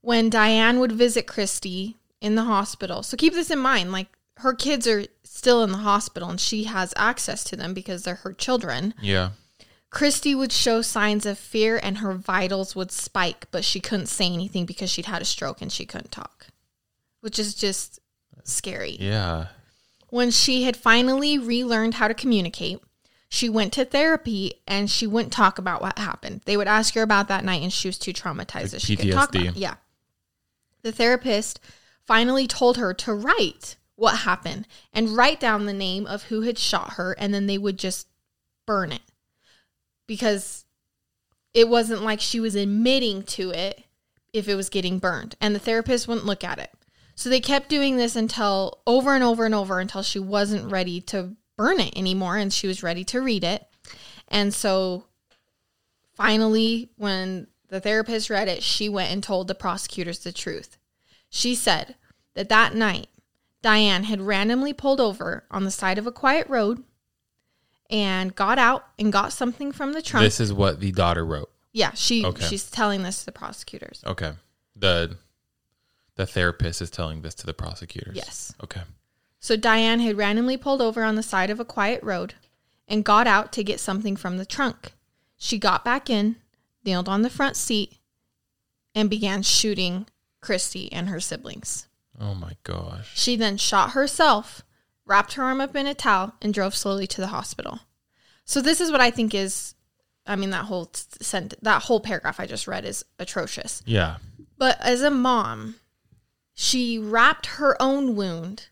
When 0.00 0.30
Diane 0.30 0.80
would 0.80 0.92
visit 0.92 1.26
Christy 1.26 1.96
in 2.20 2.34
the 2.34 2.44
hospital, 2.44 3.02
so 3.02 3.16
keep 3.16 3.34
this 3.34 3.50
in 3.50 3.58
mind 3.58 3.92
like 3.92 4.08
her 4.38 4.54
kids 4.54 4.86
are 4.86 5.04
still 5.36 5.62
in 5.62 5.70
the 5.72 5.78
hospital 5.78 6.28
and 6.30 6.40
she 6.40 6.64
has 6.64 6.92
access 6.96 7.44
to 7.44 7.56
them 7.56 7.74
because 7.74 8.02
they're 8.02 8.16
her 8.16 8.32
children. 8.32 8.94
Yeah. 9.00 9.30
Christy 9.90 10.34
would 10.34 10.52
show 10.52 10.82
signs 10.82 11.24
of 11.26 11.38
fear 11.38 11.78
and 11.82 11.98
her 11.98 12.12
vitals 12.14 12.74
would 12.74 12.90
spike, 12.90 13.46
but 13.50 13.64
she 13.64 13.80
couldn't 13.80 14.06
say 14.06 14.26
anything 14.26 14.66
because 14.66 14.90
she'd 14.90 15.06
had 15.06 15.22
a 15.22 15.26
stroke 15.26 15.62
and 15.62 15.72
she 15.72 15.86
couldn't 15.86 16.10
talk, 16.12 16.48
which 17.20 17.38
is 17.38 17.54
just 17.54 18.00
scary. 18.44 18.96
Yeah. 18.98 19.46
When 20.10 20.30
she 20.30 20.64
had 20.64 20.76
finally 20.76 21.38
relearned 21.38 21.94
how 21.94 22.08
to 22.08 22.14
communicate, 22.14 22.80
she 23.28 23.48
went 23.48 23.72
to 23.74 23.84
therapy 23.84 24.54
and 24.66 24.90
she 24.90 25.06
wouldn't 25.06 25.32
talk 25.32 25.58
about 25.58 25.80
what 25.82 25.98
happened. 25.98 26.42
They 26.44 26.56
would 26.56 26.68
ask 26.68 26.94
her 26.94 27.02
about 27.02 27.28
that 27.28 27.44
night 27.44 27.62
and 27.62 27.72
she 27.72 27.88
was 27.88 27.98
too 27.98 28.12
traumatized 28.12 28.54
Like 28.54 28.70
that 28.72 28.82
she 28.82 28.96
could 28.96 29.12
talk 29.12 29.32
PTSD. 29.32 29.40
about 29.42 29.56
it. 29.56 29.60
Yeah. 29.60 29.74
The 30.82 30.92
therapist 30.92 31.58
finally 32.04 32.46
told 32.46 32.76
her 32.76 32.92
to 32.94 33.14
write 33.14 33.76
what 33.96 34.18
happened 34.18 34.68
and 34.92 35.16
write 35.16 35.40
down 35.40 35.66
the 35.66 35.72
name 35.72 36.06
of 36.06 36.24
who 36.24 36.42
had 36.42 36.58
shot 36.58 36.92
her 36.92 37.12
and 37.18 37.34
then 37.34 37.46
they 37.46 37.58
would 37.58 37.78
just 37.78 38.06
burn 38.66 38.92
it. 38.92 39.02
Because 40.06 40.64
it 41.52 41.68
wasn't 41.68 42.02
like 42.02 42.20
she 42.20 42.38
was 42.38 42.54
admitting 42.54 43.22
to 43.22 43.50
it 43.50 43.84
if 44.32 44.48
it 44.48 44.54
was 44.54 44.68
getting 44.68 44.98
burned 44.98 45.34
and 45.40 45.54
the 45.54 45.58
therapist 45.58 46.06
wouldn't 46.06 46.26
look 46.26 46.44
at 46.44 46.58
it. 46.58 46.70
So 47.14 47.30
they 47.30 47.40
kept 47.40 47.70
doing 47.70 47.96
this 47.96 48.14
until 48.14 48.80
over 48.86 49.14
and 49.14 49.24
over 49.24 49.46
and 49.46 49.54
over 49.54 49.80
until 49.80 50.02
she 50.02 50.18
wasn't 50.18 50.70
ready 50.70 51.00
to 51.02 51.34
burn 51.56 51.80
it 51.80 51.96
anymore 51.96 52.36
and 52.36 52.52
she 52.52 52.66
was 52.66 52.82
ready 52.82 53.02
to 53.04 53.20
read 53.20 53.42
it. 53.42 53.66
And 54.28 54.52
so 54.52 55.06
finally 56.12 56.90
when 56.96 57.46
the 57.68 57.80
therapist 57.80 58.30
read 58.30 58.48
it 58.48 58.62
she 58.62 58.88
went 58.88 59.10
and 59.10 59.22
told 59.22 59.48
the 59.48 59.54
prosecutors 59.54 60.18
the 60.18 60.32
truth. 60.32 60.76
She 61.30 61.54
said 61.54 61.96
that 62.34 62.50
that 62.50 62.74
night 62.74 63.08
diane 63.62 64.04
had 64.04 64.20
randomly 64.20 64.72
pulled 64.72 65.00
over 65.00 65.44
on 65.50 65.64
the 65.64 65.70
side 65.70 65.98
of 65.98 66.06
a 66.06 66.12
quiet 66.12 66.48
road 66.48 66.82
and 67.90 68.34
got 68.34 68.58
out 68.58 68.86
and 68.98 69.12
got 69.12 69.32
something 69.32 69.72
from 69.72 69.92
the 69.92 70.02
trunk. 70.02 70.24
This 70.24 70.40
is 70.40 70.52
what 70.52 70.80
the 70.80 70.92
daughter 70.92 71.24
wrote. 71.24 71.50
yeah, 71.72 71.92
she 71.94 72.24
Okay. 72.24 72.44
she's 72.46 72.70
telling 72.70 73.02
this 73.02 73.20
to 73.20 73.26
the 73.26 73.32
prosecutors. 73.32 74.02
Okay. 74.06 74.32
The 74.74 75.16
the 76.16 76.26
therapist 76.26 76.80
is 76.82 76.90
telling 76.90 77.22
this 77.22 77.34
to 77.36 77.46
the 77.46 77.54
prosecutors. 77.54 78.16
Yes. 78.16 78.52
Okay. 78.64 78.80
So 79.38 79.54
Diane 79.56 80.00
had 80.00 80.16
randomly 80.16 80.56
pulled 80.56 80.80
over 80.80 81.04
on 81.04 81.14
the 81.14 81.22
side 81.22 81.50
of 81.50 81.60
a 81.60 81.64
quiet 81.64 82.02
road 82.02 82.34
and 82.88 83.04
got 83.04 83.26
out 83.26 83.52
to 83.52 83.62
get 83.64 83.78
something 83.80 84.16
from 84.16 84.38
the 84.38 84.46
trunk. 84.46 84.92
She 85.36 85.58
got 85.58 85.84
back 85.84 86.08
in, 86.08 86.36
kneeled 86.84 87.08
on 87.08 87.20
the 87.22 87.28
front 87.30 87.54
seat, 87.56 87.98
and 88.94 89.10
began 89.10 89.42
shooting 89.42 90.06
Christy 90.40 90.90
and 90.90 91.08
her 91.10 91.20
siblings. 91.20 91.86
Oh 92.20 92.34
my 92.34 92.56
gosh. 92.64 93.10
She 93.14 93.36
then 93.36 93.56
shot 93.56 93.90
herself, 93.90 94.62
wrapped 95.04 95.34
her 95.34 95.42
arm 95.42 95.60
up 95.60 95.74
in 95.76 95.86
a 95.86 95.94
towel, 95.94 96.34
and 96.40 96.52
drove 96.54 96.74
slowly 96.74 97.06
to 97.08 97.20
the 97.20 97.26
hospital. 97.28 97.80
So 98.44 98.60
this 98.62 98.80
is 98.80 98.90
what 98.92 99.00
I 99.00 99.10
think 99.10 99.34
is, 99.34 99.74
I 100.26 100.36
mean, 100.36 100.50
that 100.50 100.64
whole 100.66 100.90
sent 100.94 101.54
that 101.62 101.82
whole 101.82 102.00
paragraph 102.00 102.40
I 102.40 102.46
just 102.46 102.66
read 102.66 102.84
is 102.84 103.04
atrocious. 103.18 103.82
Yeah. 103.86 104.16
But 104.58 104.78
as 104.80 105.02
a 105.02 105.10
mom, 105.10 105.76
she 106.54 106.98
wrapped 106.98 107.46
her 107.46 107.80
own 107.82 108.16
wound 108.16 108.68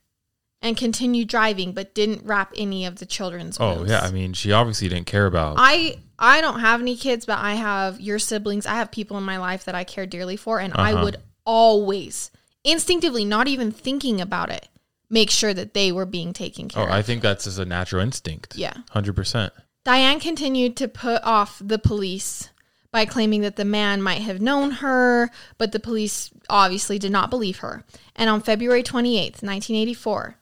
and 0.63 0.77
continued 0.77 1.29
driving, 1.29 1.73
but 1.73 1.95
didn't 1.95 2.25
wrap 2.25 2.53
any 2.57 2.87
of 2.87 2.97
the 2.99 3.05
children's. 3.07 3.59
Oh 3.61 3.77
wounds. 3.77 3.91
yeah. 3.91 4.01
I 4.01 4.11
mean, 4.11 4.33
she 4.33 4.53
obviously 4.53 4.89
didn't 4.89 5.07
care 5.07 5.27
about. 5.27 5.57
I 5.59 5.97
I 6.19 6.41
don't 6.41 6.61
have 6.61 6.81
any 6.81 6.97
kids, 6.97 7.27
but 7.27 7.39
I 7.39 7.55
have 7.55 8.01
your 8.01 8.19
siblings. 8.19 8.65
I 8.65 8.77
have 8.77 8.91
people 8.91 9.19
in 9.19 9.25
my 9.25 9.37
life 9.39 9.65
that 9.65 9.75
I 9.75 9.85
care 9.85 10.07
dearly 10.07 10.37
for, 10.37 10.61
and 10.61 10.73
I 10.75 10.93
Uh-huh. 10.95 11.05
would 11.05 11.17
always 11.45 12.31
instinctively, 12.65 13.25
not 13.25 13.47
even 13.47 13.71
thinking 13.71 14.21
about 14.21 14.51
it, 14.51 14.69
make 15.11 15.31
sure 15.31 15.55
that 15.55 15.75
they 15.75 15.93
were 15.93 16.07
being 16.07 16.33
taken 16.33 16.69
care 16.69 16.83
oh, 16.83 16.87
of. 16.87 16.93
I 16.93 17.03
think 17.03 17.23
that's 17.23 17.45
just 17.45 17.59
a 17.59 17.65
natural 17.65 18.03
instinct. 18.03 18.57
yeah. 18.57 18.75
Hundred 18.91 19.15
percent. 19.15 19.53
Diane 19.85 20.19
continued 20.19 20.77
to 20.79 20.89
put 20.89 21.23
off 21.23 21.61
the 21.63 21.79
police 21.79 22.49
by 22.91 23.05
claiming 23.05 23.43
that 23.43 23.57
the 23.57 23.65
man 23.65 24.01
might 24.01 24.23
have 24.23 24.41
known 24.41 24.71
her, 24.71 25.29
but 25.59 25.73
the 25.73 25.81
police 25.81 26.31
obviously 26.49 26.99
did 26.99 27.13
not 27.13 27.29
believe 27.29 27.59
her. 27.59 27.85
And 28.17 28.31
on 28.31 28.41
February 28.41 28.83
28th, 28.83 29.43
1984, 29.43 30.37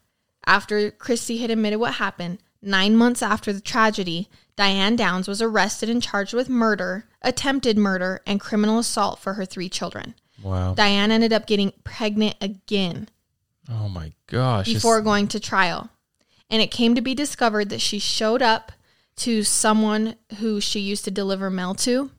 after 0.47 0.91
Christie 0.91 1.39
had 1.39 1.51
admitted 1.51 1.79
what 1.79 1.95
happened, 1.95 2.39
nine 2.61 2.95
months 2.95 3.23
after 3.23 3.53
the 3.53 3.61
tragedy, 3.61 4.29
Diane 4.55 4.97
Downs 4.97 5.27
was 5.27 5.41
arrested 5.41 5.89
and 5.89 6.03
charged 6.03 6.35
with 6.35 6.49
murder, 6.49 7.07
attempted 7.23 7.79
murder, 7.79 8.21
and 8.27 8.39
criminal 8.39 8.79
assault 8.79 9.19
for 9.19 9.35
her 9.35 9.45
three 9.45 9.69
children. 9.69 10.15
Wow. 10.43 10.75
Diane 10.75 11.11
ended 11.11 11.33
up 11.33 11.47
getting 11.47 11.73
pregnant 11.85 12.37
again 12.41 13.09
Oh 13.71 13.89
my 13.89 14.13
gosh. 14.27 14.67
It's- 14.69 14.83
before 14.83 15.01
going 15.01 15.29
to 15.29 15.41
trial. 15.41 15.89
And 16.51 16.61
it 16.61 16.71
came 16.71 16.95
to 16.95 17.01
be 17.01 17.15
discovered 17.15 17.69
that 17.71 17.81
she 17.81 17.99
showed 17.99 18.43
up 18.43 18.73
to 19.17 19.45
someone 19.45 20.17
who 20.39 20.61
she 20.61 20.81
used 20.81 21.05
to 21.05 21.11
deliver 21.11 21.49
mail 21.49 21.75
to, 21.77 22.11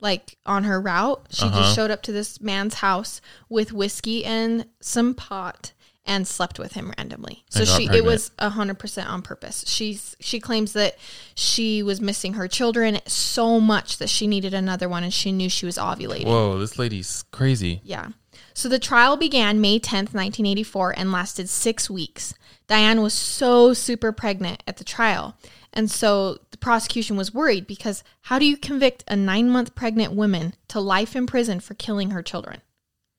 like 0.00 0.38
on 0.46 0.64
her 0.64 0.80
route. 0.80 1.26
She 1.30 1.44
Uh-huh. 1.46 1.60
just 1.62 1.74
showed 1.74 1.90
up 1.90 2.02
to 2.04 2.12
this 2.12 2.40
man's 2.40 2.74
house 2.74 3.20
with 3.48 3.72
whiskey 3.72 4.24
and 4.24 4.66
some 4.80 5.14
pot 5.14 5.72
and 6.04 6.26
slept 6.26 6.58
with 6.58 6.72
him 6.72 6.92
randomly. 6.98 7.44
So 7.48 7.64
she 7.64 7.86
it 7.86 8.04
was 8.04 8.32
a 8.38 8.50
hundred 8.50 8.78
percent 8.78 9.08
on 9.08 9.22
purpose. 9.22 9.64
She's 9.66 10.16
she 10.20 10.40
claims 10.40 10.72
that 10.72 10.96
she 11.34 11.82
was 11.82 12.00
missing 12.00 12.34
her 12.34 12.48
children 12.48 12.98
so 13.06 13.60
much 13.60 13.98
that 13.98 14.08
she 14.08 14.26
needed 14.26 14.52
another 14.54 14.88
one 14.88 15.04
and 15.04 15.14
she 15.14 15.32
knew 15.32 15.48
she 15.48 15.66
was 15.66 15.78
ovulating. 15.78 16.26
Whoa, 16.26 16.58
this 16.58 16.78
lady's 16.78 17.24
crazy. 17.30 17.80
Yeah. 17.84 18.08
So 18.54 18.68
the 18.68 18.78
trial 18.78 19.16
began 19.16 19.60
May 19.60 19.78
10th, 19.78 20.12
1984, 20.12 20.94
and 20.98 21.12
lasted 21.12 21.48
six 21.48 21.88
weeks. 21.88 22.34
Diane 22.66 23.02
was 23.02 23.14
so 23.14 23.72
super 23.72 24.12
pregnant 24.12 24.62
at 24.66 24.76
the 24.76 24.84
trial. 24.84 25.36
And 25.72 25.90
so 25.90 26.38
the 26.50 26.58
prosecution 26.58 27.16
was 27.16 27.32
worried 27.32 27.66
because 27.66 28.04
how 28.22 28.38
do 28.38 28.44
you 28.44 28.56
convict 28.56 29.04
a 29.08 29.16
nine 29.16 29.48
month 29.48 29.74
pregnant 29.74 30.12
woman 30.12 30.54
to 30.68 30.80
life 30.80 31.16
in 31.16 31.26
prison 31.26 31.60
for 31.60 31.74
killing 31.74 32.10
her 32.10 32.22
children? 32.22 32.60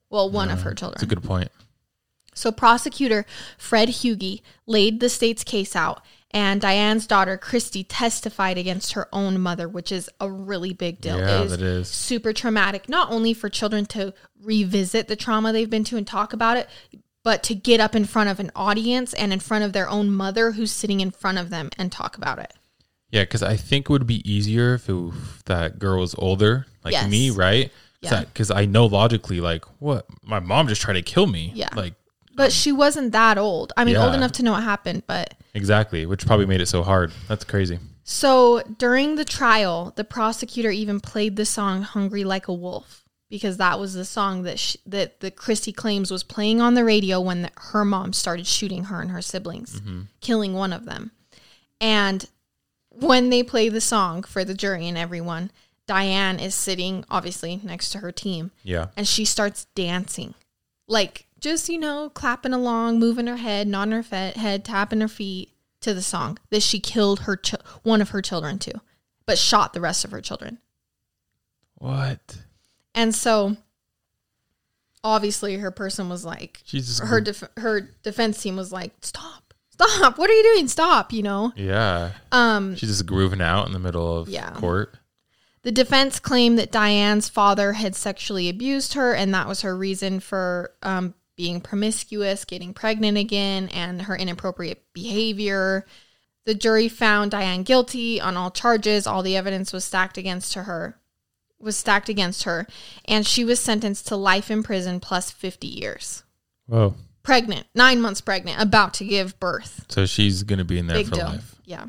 Well, 0.10 0.30
one 0.30 0.52
of 0.52 0.60
uh, 0.60 0.64
her 0.64 0.74
children. 0.76 0.98
That's 1.00 1.12
a 1.12 1.16
good 1.16 1.24
point. 1.24 1.50
So 2.34 2.52
prosecutor 2.52 3.26
Fred 3.58 3.90
Hugi 3.90 4.42
laid 4.66 5.00
the 5.00 5.10
state's 5.10 5.44
case 5.44 5.76
out, 5.76 6.02
and 6.32 6.60
Diane's 6.62 7.06
daughter 7.08 7.38
Christy 7.38 7.84
testified 7.84 8.58
against 8.58 8.94
her 8.94 9.08
own 9.14 9.40
mother, 9.40 9.68
which 9.70 9.92
is 9.92 10.10
a 10.20 10.32
really 10.32 10.74
big 10.74 11.00
deal. 11.02 11.18
Yeah, 11.20 11.42
It 11.44 11.48
that 11.50 11.62
is. 11.62 11.88
super 11.88 12.34
traumatic, 12.34 12.90
not 12.90 13.12
only 13.12 13.34
for 13.34 13.50
children 13.50 13.86
to 13.88 14.14
revisit 14.42 15.08
the 15.08 15.16
trauma 15.16 15.54
they've 15.54 15.70
been 15.70 15.84
to 15.86 15.98
and 15.98 16.08
talk 16.08 16.34
about 16.34 16.58
it, 16.58 16.68
but 17.24 17.44
to 17.44 17.56
get 17.56 17.80
up 17.80 17.96
in 17.96 18.04
front 18.06 18.30
of 18.30 18.40
an 18.40 18.52
audience 18.56 19.14
and 19.14 19.32
in 19.32 19.40
front 19.40 19.64
of 19.64 19.72
their 19.74 19.88
own 19.90 20.10
mother 20.12 20.52
who's 20.54 20.72
sitting 20.72 21.00
in 21.00 21.12
front 21.12 21.38
of 21.38 21.50
them 21.50 21.70
and 21.78 21.92
talk 21.92 22.18
about 22.18 22.40
it. 22.40 22.54
Yeah, 23.12 23.22
because 23.24 23.44
I 23.44 23.56
think 23.56 23.86
it 23.86 23.90
would 23.90 24.08
be 24.08 24.28
easier 24.30 24.74
if, 24.74 24.90
it, 24.90 24.94
if 24.96 25.44
that 25.46 25.78
girl 25.80 26.00
was 26.00 26.16
older, 26.18 26.66
like 26.84 26.94
Yes. 26.94 27.10
me, 27.10 27.30
right? 27.30 27.72
Yeah. 28.02 28.22
Because 28.22 28.52
I 28.52 28.66
know 28.66 28.88
logically, 28.88 29.40
like, 29.40 29.64
what? 29.80 30.06
My 30.24 30.40
mom 30.40 30.68
just 30.68 30.82
tried 30.82 30.96
to 30.96 31.02
kill 31.02 31.28
me. 31.28 31.52
Yeah. 31.56 31.70
Like, 31.76 31.94
But 32.36 32.52
she 32.52 32.72
wasn't 32.72 33.12
that 33.12 33.38
old. 33.38 33.74
I 33.78 33.86
mean, 33.86 33.96
old 33.96 34.16
enough 34.16 34.32
to 34.34 34.44
know 34.44 34.54
what 34.54 34.64
happened, 34.64 35.04
but 35.06 35.36
exactly, 35.54 36.06
which 36.06 36.26
probably 36.26 36.46
made 36.46 36.62
it 36.62 36.68
so 36.68 36.84
hard. 36.84 37.12
That's 37.28 37.44
crazy. 37.44 37.80
So 38.04 38.62
during 38.78 39.16
the 39.16 39.26
trial, 39.26 39.94
the 39.96 40.04
prosecutor 40.04 40.72
even 40.72 41.00
played 41.00 41.36
the 41.36 41.46
song 41.46 41.84
"Hungry 41.84 42.24
Like 42.24 42.48
a 42.48 42.54
Wolf" 42.54 43.04
because 43.30 43.58
that 43.58 43.80
was 43.80 43.94
the 43.94 44.06
song 44.06 44.44
that 44.44 44.60
she, 44.60 44.78
that 44.86 45.20
the 45.20 45.32
Christie 45.32 45.72
claims 45.72 46.12
was 46.12 46.24
playing 46.24 46.62
on 46.62 46.74
the 46.76 46.84
radio 46.84 47.20
when 47.20 47.44
the, 47.44 47.52
her 47.72 47.84
mom 47.86 48.14
started 48.14 48.46
shooting 48.46 48.86
her 48.86 49.02
and 49.02 49.12
her 49.12 49.22
siblings, 49.22 49.80
mm-hmm. 49.80 50.02
killing 50.22 50.54
one 50.54 50.74
of 50.74 50.86
them. 50.86 51.12
And 51.82 52.28
when 52.90 53.30
they 53.30 53.42
play 53.42 53.70
the 53.70 53.82
song 53.82 54.24
for 54.24 54.46
the 54.46 54.54
jury 54.54 54.88
and 54.88 54.98
everyone, 54.98 55.50
Diane 55.88 56.40
is 56.40 56.54
sitting 56.54 57.06
obviously 57.10 57.60
next 57.64 57.90
to 57.92 58.00
her 58.00 58.12
team, 58.12 58.52
Yeah. 58.64 58.88
and 58.96 59.08
she 59.08 59.26
starts 59.26 59.66
dancing, 59.76 60.36
like 60.88 61.26
just 61.44 61.70
you 61.70 61.78
know 61.78 62.10
clapping 62.10 62.54
along, 62.54 62.98
moving 63.00 63.28
her 63.28 63.38
head, 63.38 63.68
nodding 63.68 63.92
her 63.92 64.02
fe- 64.04 64.34
head, 64.36 64.64
tapping 64.66 65.02
her 65.02 65.08
feet 65.08 65.52
to 65.82 65.94
the 65.94 66.02
song 66.02 66.38
that 66.50 66.64
she 66.64 66.80
killed 66.80 67.22
her 67.22 67.36
ch- 67.36 67.56
one 67.84 68.02
of 68.02 68.10
her 68.12 68.22
children 68.22 68.58
to, 68.60 68.74
but 69.26 69.38
shot 69.38 69.74
the 69.74 69.82
rest 69.82 70.06
of 70.06 70.12
her 70.12 70.22
children. 70.22 70.60
What? 71.76 72.38
And 72.96 73.14
so, 73.14 73.58
obviously, 75.04 75.58
her 75.58 75.72
person 75.72 76.10
was 76.10 76.24
like, 76.26 76.62
She's 76.66 76.88
just 76.88 77.04
her 77.04 77.20
def- 77.22 77.44
her 77.58 77.82
defense 78.04 78.42
team 78.42 78.56
was 78.56 78.72
like, 78.72 78.94
"Stop, 79.02 79.54
stop! 79.72 80.18
What 80.18 80.30
are 80.30 80.34
you 80.34 80.44
doing? 80.56 80.68
Stop!" 80.68 81.12
You 81.12 81.24
know. 81.24 81.52
Yeah. 81.56 82.12
Um, 82.32 82.76
She's 82.76 82.90
just 82.90 83.06
grooving 83.06 83.42
out 83.42 83.68
in 83.68 83.74
the 83.74 83.80
middle 83.80 84.18
of 84.18 84.30
Yeah. 84.30 84.52
court. 84.52 84.96
The 85.64 85.72
defense 85.72 86.20
claimed 86.20 86.60
that 86.60 86.72
Diane's 86.74 87.30
father 87.30 87.74
had 87.74 87.96
sexually 87.96 88.50
abused 88.50 88.94
her, 88.96 89.14
and 89.14 89.34
that 89.34 89.48
was 89.48 89.62
her 89.62 89.76
reason 89.78 90.20
for 90.20 90.72
um, 90.84 91.14
being 91.36 91.62
promiscuous, 91.62 92.46
getting 92.46 92.74
pregnant 92.74 93.18
again, 93.18 93.70
and 93.70 94.04
her 94.04 94.16
inappropriate 94.16 94.84
behavior. 94.94 95.86
The 96.46 96.54
jury 96.54 96.90
found 96.90 97.32
Diane 97.32 97.64
guilty 97.64 98.20
on 98.20 98.36
all 98.38 98.52
charges. 98.52 99.08
All 99.08 99.24
the 99.24 99.38
evidence 99.38 99.72
was 99.74 99.84
stacked 99.86 100.18
against 100.18 100.54
her. 100.56 100.98
Was 101.60 101.78
stacked 101.78 102.10
against 102.10 102.44
her, 102.44 102.68
and 103.06 103.26
she 103.26 103.46
was 103.46 103.58
sentenced 103.60 104.08
to 104.10 104.18
life 104.18 104.52
in 104.52 104.64
prison 104.64 105.00
plus 105.00 105.32
fifty 105.32 105.68
years. 105.68 106.24
Whoa. 106.68 106.96
Pregnant, 107.24 107.68
nine 107.74 108.02
months 108.02 108.20
pregnant, 108.20 108.62
about 108.62 108.94
to 108.96 109.06
give 109.06 109.40
birth. 109.40 109.86
So 109.88 110.06
she's 110.06 110.44
gonna 110.44 110.66
be 110.66 110.78
in 110.78 110.88
there 110.88 110.98
Big 110.98 111.08
for 111.08 111.16
deal. 111.16 111.26
life. 111.28 111.56
Yeah. 111.64 111.86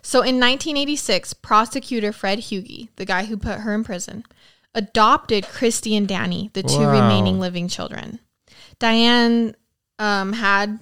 So 0.00 0.20
in 0.20 0.40
1986, 0.40 1.34
prosecutor 1.34 2.10
Fred 2.10 2.38
Hugi, 2.38 2.88
the 2.96 3.04
guy 3.04 3.26
who 3.26 3.36
put 3.36 3.58
her 3.60 3.74
in 3.74 3.84
prison, 3.84 4.24
adopted 4.74 5.46
Christy 5.46 5.94
and 5.94 6.08
Danny, 6.08 6.50
the 6.54 6.62
two 6.62 6.78
Wow. 6.78 6.92
remaining 6.92 7.38
living 7.38 7.68
children. 7.68 8.18
Diane 8.82 9.54
um, 10.00 10.32
had 10.32 10.80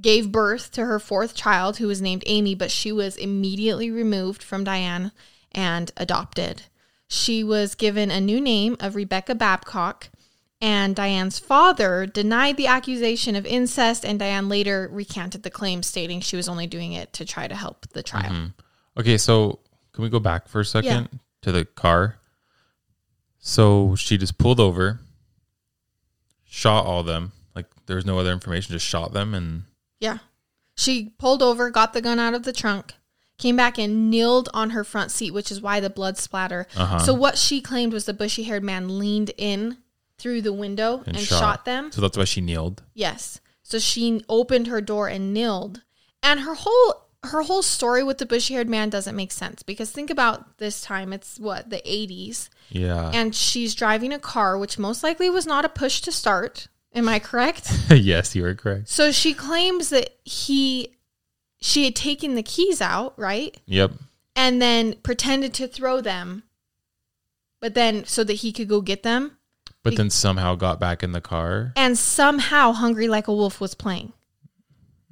gave 0.00 0.32
birth 0.32 0.72
to 0.72 0.86
her 0.86 0.98
fourth 0.98 1.34
child, 1.34 1.76
who 1.76 1.86
was 1.86 2.00
named 2.00 2.24
Amy, 2.24 2.54
but 2.54 2.70
she 2.70 2.90
was 2.90 3.18
immediately 3.18 3.90
removed 3.90 4.42
from 4.42 4.64
Diane 4.64 5.12
and 5.52 5.92
adopted. 5.98 6.62
She 7.06 7.44
was 7.44 7.74
given 7.74 8.10
a 8.10 8.18
new 8.18 8.40
name 8.40 8.78
of 8.80 8.96
Rebecca 8.96 9.34
Babcock. 9.34 10.08
And 10.58 10.96
Diane's 10.96 11.38
father 11.38 12.06
denied 12.06 12.56
the 12.56 12.66
accusation 12.66 13.36
of 13.36 13.44
incest, 13.44 14.06
and 14.06 14.18
Diane 14.18 14.48
later 14.48 14.88
recanted 14.90 15.42
the 15.42 15.50
claim, 15.50 15.82
stating 15.82 16.22
she 16.22 16.36
was 16.36 16.48
only 16.48 16.66
doing 16.66 16.94
it 16.94 17.12
to 17.12 17.26
try 17.26 17.46
to 17.46 17.54
help 17.54 17.86
the 17.90 18.02
trial. 18.02 18.32
Mhm. 18.32 18.54
Okay, 18.96 19.18
so 19.18 19.58
can 19.92 20.02
we 20.02 20.08
go 20.08 20.18
back 20.18 20.48
for 20.48 20.60
a 20.60 20.64
second 20.64 21.20
to 21.42 21.52
the 21.52 21.66
car? 21.66 22.18
So 23.38 23.94
she 23.96 24.16
just 24.16 24.38
pulled 24.38 24.58
over, 24.58 25.00
shot 26.54 26.86
all 26.86 27.02
them. 27.02 27.32
Like 27.54 27.66
there's 27.86 28.06
no 28.06 28.18
other 28.18 28.32
information, 28.32 28.72
just 28.72 28.86
shot 28.86 29.12
them 29.12 29.34
and 29.34 29.64
Yeah. 30.00 30.18
She 30.76 31.12
pulled 31.18 31.42
over, 31.42 31.70
got 31.70 31.92
the 31.92 32.00
gun 32.00 32.18
out 32.18 32.34
of 32.34 32.44
the 32.44 32.52
trunk, 32.52 32.94
came 33.38 33.56
back 33.56 33.78
and 33.78 34.08
kneeled 34.10 34.48
on 34.54 34.70
her 34.70 34.84
front 34.84 35.10
seat, 35.10 35.32
which 35.32 35.50
is 35.50 35.60
why 35.60 35.80
the 35.80 35.90
blood 35.90 36.16
splatter. 36.16 36.66
uh-huh. 36.76 37.00
So 37.00 37.12
what 37.14 37.38
she 37.38 37.60
claimed 37.60 37.92
was 37.92 38.06
the 38.06 38.14
bushy 38.14 38.44
haired 38.44 38.64
man 38.64 38.98
leaned 38.98 39.32
in 39.36 39.78
through 40.18 40.42
the 40.42 40.52
window 40.52 41.02
and, 41.06 41.18
shot. 41.18 41.64
them. 41.64 41.90
So 41.90 42.00
that's 42.00 42.16
why 42.16 42.24
she 42.24 42.40
kneeled. 42.40 42.82
Yes. 42.94 43.40
So 43.62 43.78
she 43.78 44.24
opened 44.28 44.68
her 44.68 44.80
door 44.80 45.08
and 45.08 45.34
kneeled. 45.34 45.82
And 46.22 46.40
her 46.40 46.54
whole 46.54 47.03
her 47.28 47.42
whole 47.42 47.62
story 47.62 48.02
with 48.02 48.18
the 48.18 48.26
bushy 48.26 48.54
haired 48.54 48.68
man 48.68 48.90
doesn't 48.90 49.16
make 49.16 49.32
sense 49.32 49.62
because 49.62 49.90
think 49.90 50.10
about 50.10 50.58
this 50.58 50.80
time. 50.80 51.12
It's 51.12 51.38
what, 51.38 51.70
the 51.70 51.78
80s. 51.86 52.48
Yeah. 52.70 53.10
And 53.12 53.34
she's 53.34 53.74
driving 53.74 54.12
a 54.12 54.18
car, 54.18 54.56
which 54.58 54.78
most 54.78 55.02
likely 55.02 55.28
was 55.30 55.46
not 55.46 55.64
a 55.64 55.68
push 55.68 56.00
to 56.02 56.12
start. 56.12 56.68
Am 56.94 57.08
I 57.08 57.18
correct? 57.18 57.70
yes, 57.90 58.34
you 58.36 58.44
are 58.46 58.54
correct. 58.54 58.88
So 58.88 59.10
she 59.12 59.34
claims 59.34 59.90
that 59.90 60.10
he 60.24 60.90
she 61.60 61.84
had 61.84 61.96
taken 61.96 62.34
the 62.34 62.42
keys 62.42 62.80
out, 62.80 63.18
right? 63.18 63.56
Yep. 63.66 63.92
And 64.36 64.60
then 64.60 64.94
pretended 65.02 65.54
to 65.54 65.66
throw 65.66 66.00
them. 66.00 66.42
But 67.60 67.74
then 67.74 68.04
so 68.04 68.22
that 68.24 68.34
he 68.34 68.52
could 68.52 68.68
go 68.68 68.80
get 68.82 69.02
them 69.02 69.38
But 69.82 69.96
then 69.96 70.10
somehow 70.10 70.54
got 70.54 70.78
back 70.78 71.02
in 71.02 71.12
the 71.12 71.20
car. 71.20 71.72
and 71.76 71.96
somehow 71.98 72.72
Hungry 72.72 73.08
Like 73.08 73.26
a 73.28 73.34
Wolf 73.34 73.60
was 73.60 73.74
playing. 73.74 74.12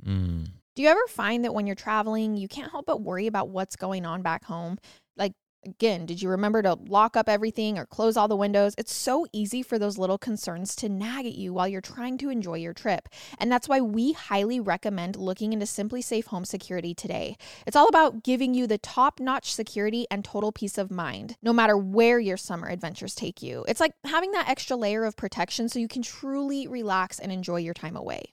Mm. 0.07 0.49
Do 0.75 0.81
you 0.83 0.89
ever 0.89 1.07
find 1.07 1.45
that 1.45 1.53
when 1.53 1.67
you're 1.67 1.77
traveling, 1.77 2.35
you 2.35 2.49
can't 2.49 2.71
help 2.71 2.87
but 2.87 3.03
worry 3.03 3.27
about 3.27 3.51
what's 3.51 3.77
going 3.77 4.07
on 4.07 4.23
back 4.23 4.45
home? 4.45 4.79
Like, 5.19 5.35
again, 5.67 6.07
did 6.07 6.23
you 6.23 6.31
remember 6.31 6.63
to 6.63 6.79
lock 6.87 7.15
up 7.15 7.29
everything 7.29 7.79
or 7.79 7.85
close 7.85 8.17
all 8.17 8.27
the 8.27 8.35
windows? 8.35 8.75
It's 8.79 8.95
so 8.95 9.27
easy 9.35 9.63
for 9.63 9.79
those 9.79 9.99
little 9.99 10.17
concerns 10.17 10.75
to 10.77 10.89
nag 10.89 11.27
at 11.27 11.35
you 11.35 11.53
while 11.53 11.69
you're 11.69 11.83
trying 11.83 12.17
to 12.19 12.31
enjoy 12.31 12.55
your 12.55 12.73
trip. 12.73 13.11
And 13.39 13.53
that's 13.53 13.69
why 13.69 13.83
we 13.83 14.13
highly 14.13 14.61
recommend 14.61 15.17
looking 15.17 15.53
into 15.53 15.67
SimpliSafe 15.67 16.25
Home 16.29 16.47
Security 16.47 16.95
today. 16.95 17.37
It's 17.67 17.77
all 17.77 17.89
about 17.89 18.23
giving 18.23 18.55
you 18.55 18.67
the 18.67 18.79
top 18.79 19.21
notch 19.21 19.53
security 19.53 20.07
and 20.11 20.25
total 20.25 20.53
peace 20.53 20.79
of 20.79 20.91
mind, 20.91 21.37
no 21.43 21.53
matter 21.53 21.77
where 21.77 22.19
your 22.19 22.39
summer 22.39 22.69
adventures 22.69 23.15
take 23.15 23.43
you. 23.43 23.67
It's 23.69 23.81
like 23.81 23.93
having 24.05 24.33
that 24.33 24.49
extra 24.49 24.77
layer 24.79 25.05
of 25.05 25.17
protection 25.17 25.69
so 25.69 25.79
you 25.79 25.89
can 25.89 26.01
truly 26.01 26.67
relax 26.67 27.19
and 27.19 27.31
enjoy 27.31 27.59
your 27.59 27.75
time 27.75 27.95
away. 27.95 28.33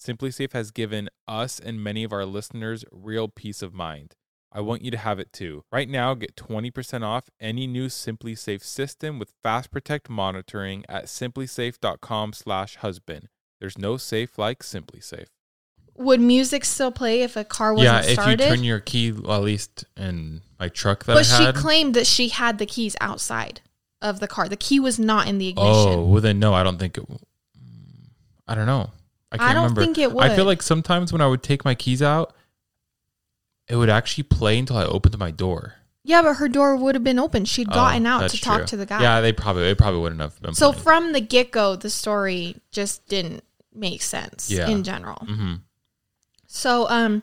SimpliSafe 0.00 0.52
has 0.52 0.70
given 0.70 1.10
us 1.28 1.60
and 1.60 1.84
many 1.84 2.02
of 2.04 2.12
our 2.12 2.24
listeners 2.24 2.86
real 2.90 3.28
peace 3.28 3.60
of 3.60 3.74
mind. 3.74 4.14
I 4.52 4.62
want 4.62 4.82
you 4.82 4.90
to 4.90 4.96
have 4.96 5.20
it 5.20 5.32
too. 5.32 5.62
Right 5.70 5.88
now, 5.88 6.14
get 6.14 6.34
20% 6.34 7.04
off 7.04 7.30
any 7.38 7.68
new 7.68 7.86
SimpliSafe 7.86 8.64
system 8.64 9.18
with 9.18 9.34
Fast 9.42 9.70
Protect 9.70 10.08
monitoring 10.10 10.84
at 10.88 11.04
simplisafe.com/husband. 11.04 13.28
There's 13.60 13.78
no 13.78 13.96
safe 13.96 14.36
like 14.38 14.64
SimpliSafe. 14.64 15.28
Would 15.96 16.20
music 16.20 16.64
still 16.64 16.90
play 16.90 17.22
if 17.22 17.36
a 17.36 17.44
car 17.44 17.72
wasn't 17.74 17.92
yeah, 17.92 18.00
if 18.10 18.14
started? 18.14 18.40
you 18.40 18.48
turn 18.48 18.64
your 18.64 18.80
key, 18.80 19.12
well, 19.12 19.36
at 19.36 19.44
least 19.44 19.84
in 19.96 20.40
my 20.58 20.68
truck 20.68 21.04
that 21.04 21.14
but 21.14 21.30
I 21.30 21.46
she 21.46 21.52
claimed 21.52 21.94
that 21.94 22.06
she 22.06 22.30
had 22.30 22.58
the 22.58 22.66
keys 22.66 22.96
outside 23.00 23.60
of 24.00 24.18
the 24.18 24.26
car. 24.26 24.48
The 24.48 24.56
key 24.56 24.80
was 24.80 24.98
not 24.98 25.28
in 25.28 25.36
the 25.36 25.48
ignition. 25.48 25.70
oh, 25.70 26.06
well 26.06 26.22
then 26.22 26.38
no, 26.38 26.54
I 26.54 26.62
don't 26.62 26.78
think 26.78 26.96
it. 26.96 27.04
I 28.48 28.54
don't 28.54 28.64
know. 28.66 28.92
I 29.32 29.38
can't 29.38 29.54
don't 29.54 29.62
remember. 29.64 29.80
think 29.82 29.98
it 29.98 30.12
would. 30.12 30.24
I 30.24 30.34
feel 30.34 30.44
like 30.44 30.62
sometimes 30.62 31.12
when 31.12 31.20
I 31.20 31.26
would 31.26 31.42
take 31.42 31.64
my 31.64 31.74
keys 31.74 32.02
out, 32.02 32.34
it 33.68 33.76
would 33.76 33.90
actually 33.90 34.24
play 34.24 34.58
until 34.58 34.76
I 34.76 34.84
opened 34.84 35.16
my 35.18 35.30
door. 35.30 35.74
Yeah, 36.02 36.22
but 36.22 36.34
her 36.34 36.48
door 36.48 36.76
would 36.76 36.94
have 36.94 37.04
been 37.04 37.18
open. 37.18 37.44
She'd 37.44 37.68
Oh, 37.70 37.74
gotten 37.74 38.06
out 38.06 38.20
that's 38.20 38.34
to 38.34 38.40
talk 38.40 38.66
to 38.66 38.76
the 38.76 38.86
guy. 38.86 39.00
Yeah, 39.02 39.20
they 39.20 39.32
probably 39.32 39.64
it 39.68 39.78
probably 39.78 40.00
wouldn't 40.00 40.20
have 40.20 40.40
been. 40.40 40.54
So 40.54 40.72
from 40.72 41.12
the 41.12 41.20
get 41.20 41.50
go, 41.52 41.76
the 41.76 41.90
story 41.90 42.56
just 42.72 43.06
didn't 43.06 43.44
make 43.72 44.02
sense 44.02 44.50
Yeah. 44.50 44.68
in 44.68 44.82
general. 44.82 45.24
hmm 45.26 45.54
So, 46.46 46.88
um, 46.88 47.22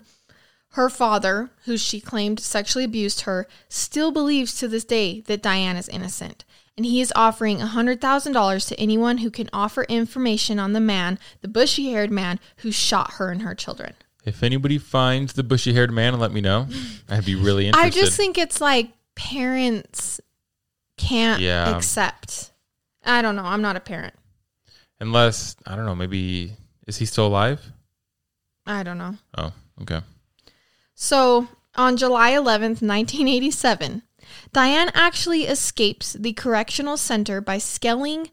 her 0.71 0.89
father, 0.89 1.49
who 1.65 1.75
she 1.75 1.99
claimed 1.99 2.39
sexually 2.39 2.85
abused 2.85 3.21
her, 3.21 3.47
still 3.67 4.11
believes 4.11 4.55
to 4.59 4.67
this 4.67 4.85
day 4.85 5.21
that 5.21 5.41
Diane 5.41 5.75
is 5.75 5.89
innocent. 5.89 6.45
And 6.77 6.85
he 6.85 7.01
is 7.01 7.11
offering 7.15 7.57
$100,000 7.57 8.67
to 8.67 8.79
anyone 8.79 9.17
who 9.19 9.31
can 9.31 9.49
offer 9.51 9.83
information 9.89 10.59
on 10.59 10.73
the 10.73 10.79
man, 10.79 11.17
the 11.41 11.47
bushy 11.47 11.91
haired 11.91 12.11
man 12.11 12.39
who 12.57 12.71
shot 12.71 13.13
her 13.13 13.29
and 13.31 13.41
her 13.41 13.55
children. 13.55 13.93
if 14.23 14.43
anybody 14.43 14.77
finds 14.77 15.33
the 15.33 15.43
bushy 15.43 15.73
haired 15.73 15.89
man, 15.91 16.19
let 16.19 16.31
me 16.31 16.41
know. 16.41 16.67
I'd 17.09 17.25
be 17.25 17.33
really 17.35 17.67
interested. 17.67 17.87
I 17.99 18.05
just 18.05 18.15
think 18.17 18.37
it's 18.37 18.59
like 18.61 18.89
parents 19.15 20.19
can't 20.97 21.41
Yeah. 21.41 21.75
accept. 21.75 22.51
I 23.05 23.21
don't 23.21 23.35
know. 23.35 23.43
I'm 23.45 23.61
not 23.61 23.75
a 23.75 23.79
parent. 23.79 24.13
unless 24.99 25.55
I 25.65 25.75
don't 25.75 25.85
know, 25.85 25.95
maybe 25.95 26.51
is 26.87 26.97
he 26.97 27.05
still 27.05 27.27
alive? 27.27 27.61
I 28.65 28.83
don't 28.83 28.97
know. 28.97 29.15
Oh, 29.37 29.53
okay. 29.81 30.01
So, 30.93 31.47
on 31.75 31.95
July 31.97 32.31
11th, 32.31 32.81
1987, 32.81 34.01
Diane 34.53 34.91
actually 34.93 35.43
escapes 35.43 36.13
the 36.13 36.33
correctional 36.33 36.97
center 36.97 37.41
by 37.41 37.57
scaling 37.57 38.29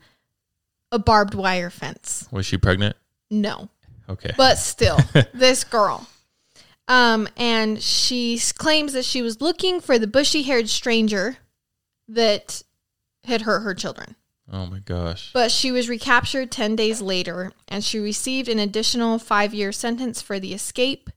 a 0.93 0.99
barbed 0.99 1.35
wire 1.35 1.71
fence. 1.71 2.29
Was 2.31 2.47
she 2.47 2.57
pregnant? 2.57 2.97
No, 3.31 3.69
Okay. 4.09 4.33
but 4.37 4.57
still, 4.59 4.99
this 5.35 5.65
girl. 5.65 6.09
Um, 6.87 7.29
and 7.37 7.83
she 7.83 8.39
claims 8.57 8.93
that 8.93 9.05
she 9.05 9.23
was 9.23 9.41
looking 9.41 9.81
for 9.81 9.99
the 9.99 10.07
bushy 10.07 10.43
haired 10.43 10.69
stranger 10.69 11.39
that 12.09 12.63
had 13.25 13.43
hurt 13.43 13.61
her 13.61 13.75
children. 13.75 14.17
oh 14.53 14.67
my 14.67 14.79
gosh. 14.81 15.31
But 15.33 15.51
she 15.51 15.73
was 15.73 15.89
recaptured 15.89 16.53
10 16.53 16.77
days 16.77 17.01
later 17.01 17.53
and 17.67 17.83
she 17.83 17.99
received 17.99 18.49
an 18.51 18.59
additional 18.59 19.19
five 19.19 19.55
year 19.55 19.73
sentence 19.73 20.21
for 20.21 20.39
the 20.39 20.53
escape 20.53 21.09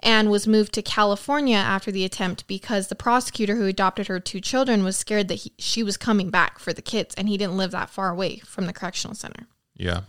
and 0.00 0.30
was 0.30 0.46
moved 0.46 0.72
to 0.74 0.82
California 0.82 1.56
after 1.56 1.90
the 1.90 2.04
attempt 2.04 2.46
because 2.46 2.88
the 2.88 2.94
prosecutor 2.94 3.56
who 3.56 3.66
adopted 3.66 4.06
her 4.06 4.20
two 4.20 4.40
children 4.40 4.84
was 4.84 4.96
scared 4.96 5.28
that 5.28 5.36
he, 5.36 5.52
she 5.58 5.82
was 5.82 5.96
coming 5.96 6.30
back 6.30 6.58
for 6.58 6.72
the 6.72 6.82
kids 6.82 7.14
and 7.16 7.28
he 7.28 7.36
didn't 7.36 7.56
live 7.56 7.70
that 7.72 7.90
far 7.90 8.10
away 8.10 8.38
from 8.38 8.66
the 8.66 8.72
correctional 8.72 9.14
center. 9.14 9.46
Yeah. 9.76 10.02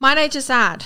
Might 0.00 0.18
I 0.18 0.28
just 0.28 0.50
add, 0.50 0.84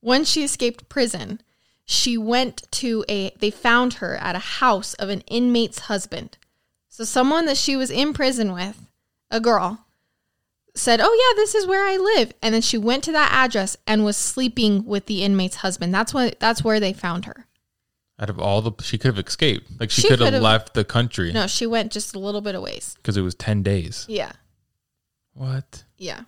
when 0.00 0.24
she 0.24 0.44
escaped 0.44 0.88
prison, 0.88 1.40
she 1.84 2.16
went 2.16 2.70
to 2.72 3.04
a, 3.08 3.32
they 3.38 3.50
found 3.50 3.94
her 3.94 4.16
at 4.16 4.36
a 4.36 4.40
house 4.40 4.94
of 4.94 5.08
an 5.08 5.20
inmate's 5.22 5.80
husband. 5.80 6.38
So 6.88 7.04
someone 7.04 7.46
that 7.46 7.56
she 7.56 7.76
was 7.76 7.90
in 7.90 8.12
prison 8.12 8.52
with, 8.52 8.86
a 9.30 9.40
girl, 9.40 9.86
said, 10.74 11.00
Oh, 11.02 11.12
yeah, 11.36 11.40
this 11.42 11.54
is 11.54 11.66
where 11.66 11.84
I 11.84 11.96
live. 11.96 12.32
And 12.42 12.54
then 12.54 12.62
she 12.62 12.78
went 12.78 13.04
to 13.04 13.12
that 13.12 13.30
address 13.32 13.76
and 13.86 14.04
was 14.04 14.16
sleeping 14.16 14.84
with 14.84 15.06
the 15.06 15.22
inmate's 15.22 15.56
husband. 15.56 15.94
That's 15.94 16.14
what, 16.14 16.38
that's 16.40 16.64
where 16.64 16.80
they 16.80 16.92
found 16.92 17.26
her. 17.26 17.46
Out 18.18 18.30
of 18.30 18.38
all 18.38 18.62
the, 18.62 18.72
she 18.82 18.98
could 18.98 19.14
have 19.16 19.26
escaped. 19.26 19.68
Like 19.80 19.90
she, 19.90 20.02
She 20.02 20.08
could 20.08 20.20
have 20.20 20.40
left 20.42 20.74
the 20.74 20.84
country 20.84 21.32
No, 21.32 21.46
she 21.46 21.66
went 21.66 21.92
just 21.92 22.14
a 22.14 22.18
little 22.18 22.40
bit 22.40 22.54
of 22.54 22.62
ways. 22.62 22.94
because 22.96 23.16
it 23.16 23.22
was 23.22 23.34
ten 23.34 23.62
days. 23.62 24.06
Yeah. 24.08 24.32
What? 25.34 25.84
Yeah. 25.98 26.22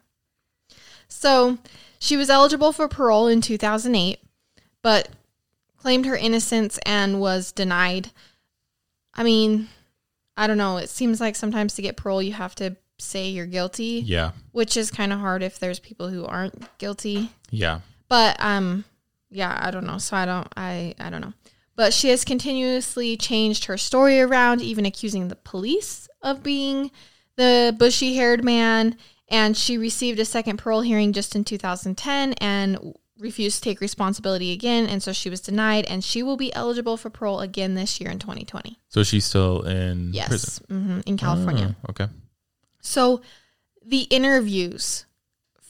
So 1.09 1.59
she 1.99 2.17
was 2.17 2.29
eligible 2.31 2.73
for 2.73 2.89
parole 2.89 3.29
in 3.29 3.41
2008, 3.41 4.19
but 4.83 5.09
claimed 5.79 6.07
her 6.07 6.17
innocence 6.17 6.79
and 6.85 7.21
was 7.21 7.53
denied. 7.53 8.11
I 9.15 9.23
mean, 9.23 9.69
I 10.37 10.47
don't 10.47 10.59
know. 10.59 10.79
It 10.79 10.89
seems 10.89 11.21
like 11.21 11.37
sometimes 11.37 11.75
to 11.75 11.83
get 11.83 11.97
parole, 11.97 12.23
you 12.23 12.33
have 12.33 12.55
to 12.57 12.77
say 12.99 13.29
you're 13.29 13.47
guilty, 13.47 14.03
Yeah. 14.05 14.33
which 14.53 14.77
is 14.77 14.91
kind 14.91 15.13
of 15.13 15.19
hard 15.21 15.43
if 15.43 15.59
there's 15.59 15.79
people 15.81 16.09
who 16.09 16.25
aren't 16.25 16.79
guilty. 16.79 17.31
Yeah. 17.51 17.81
But 18.09 18.37
um, 18.43 18.85
yeah, 19.31 19.59
I 19.61 19.71
don't 19.71 19.87
know. 19.87 19.99
So 19.99 20.17
I 20.17 20.25
don't, 20.25 20.47
I, 20.57 20.95
I 20.99 21.11
don't 21.11 21.21
know. 21.21 21.33
But 21.77 21.93
she 21.93 22.09
has 22.11 22.25
continuously 22.25 23.17
changed 23.17 23.65
her 23.65 23.77
story 23.77 24.21
around, 24.21 24.61
even 24.63 24.87
accusing 24.87 25.27
the 25.29 25.35
police 25.37 26.09
of 26.23 26.43
being 26.43 26.91
the 27.37 27.75
bushy 27.77 28.15
haired 28.15 28.45
man. 28.45 28.97
And 29.29 29.57
she 29.57 29.77
received 29.77 30.21
a 30.21 30.25
second 30.25 30.59
parole 30.59 30.83
hearing 30.83 31.13
just 31.13 31.35
in 31.35 31.43
2010 31.45 32.35
and 32.35 32.95
refused 33.19 33.57
to 33.57 33.63
take 33.63 33.81
responsibility 33.81 34.53
again. 34.53 34.87
And 34.87 35.03
so 35.03 35.13
she 35.13 35.31
was 35.31 35.41
denied, 35.41 35.85
and 35.87 36.05
she 36.05 36.23
will 36.23 36.37
be 36.37 36.55
eligible 36.55 36.97
for 36.97 37.11
parole 37.11 37.41
again 37.41 37.75
this 37.75 38.01
year 38.01 38.11
in 38.11 38.19
2020. 38.21 38.79
So 38.89 39.03
she's 39.03 39.25
still 39.25 39.63
in 39.63 40.13
Yes, 40.13 40.29
prison. 40.29 40.65
hmm 40.69 41.01
in 41.07 41.17
California. 41.17 41.75
Oh, 41.85 41.91
okay. 41.91 42.07
So 42.85 43.23
the 43.85 44.03
interviews 44.03 45.07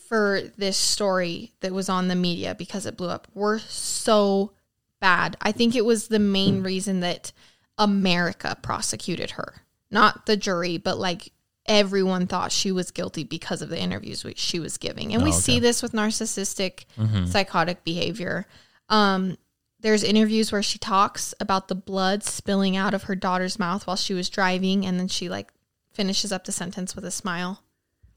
for 0.09 0.43
this 0.59 0.77
story 0.77 1.53
that 1.61 1.73
was 1.73 1.89
on 1.89 2.09
the 2.09 2.15
media 2.15 2.55
because 2.55 2.87
it 2.87 2.97
blew 2.97 3.09
up 3.09 3.27
were 3.35 3.59
so 3.59 4.53
bad. 5.01 5.37
I 5.41 5.53
think 5.53 5.75
it 5.75 5.85
was 5.85 6.09
the 6.09 6.19
main 6.19 6.63
reason 6.63 7.01
that 7.01 7.33
America 7.79 8.57
prosecuted 8.63 9.33
her. 9.33 9.55
Not 9.91 10.27
the 10.27 10.37
jury, 10.37 10.77
but 10.79 10.99
like 10.99 11.33
everyone 11.67 12.27
thought 12.27 12.53
she 12.53 12.71
was 12.71 12.91
guilty 12.91 13.25
because 13.25 13.63
of 13.63 13.71
the 13.71 13.81
interviews 13.81 14.23
which 14.23 14.39
she 14.39 14.61
was 14.61 14.77
giving. 14.77 15.15
And 15.15 15.23
we 15.23 15.31
Oh, 15.31 15.35
okay. 15.35 15.41
see 15.41 15.61
this 15.61 15.83
with 15.83 15.93
narcissistic 15.93 16.85
Mhm. 16.99 17.27
psychotic 17.29 17.85
behavior. 17.85 18.47
Um 18.89 19.39
there's 19.81 20.03
interviews 20.03 20.51
where 20.51 20.63
she 20.63 20.79
talks 20.79 21.35
about 21.41 21.69
the 21.69 21.75
blood 21.75 22.23
spilling 22.25 22.75
out 22.75 22.95
of 22.95 23.03
her 23.03 23.15
daughter's 23.15 23.59
mouth 23.59 23.87
while 23.87 23.97
she 23.97 24.15
was 24.15 24.31
driving 24.31 24.87
and 24.87 24.99
then 24.99 25.09
she 25.09 25.29
like 25.29 25.53
finishes 25.95 26.33
up 26.33 26.45
the 26.45 26.53
sentence 26.53 26.95
with 26.95 27.05
a 27.05 27.11
smile. 27.11 27.63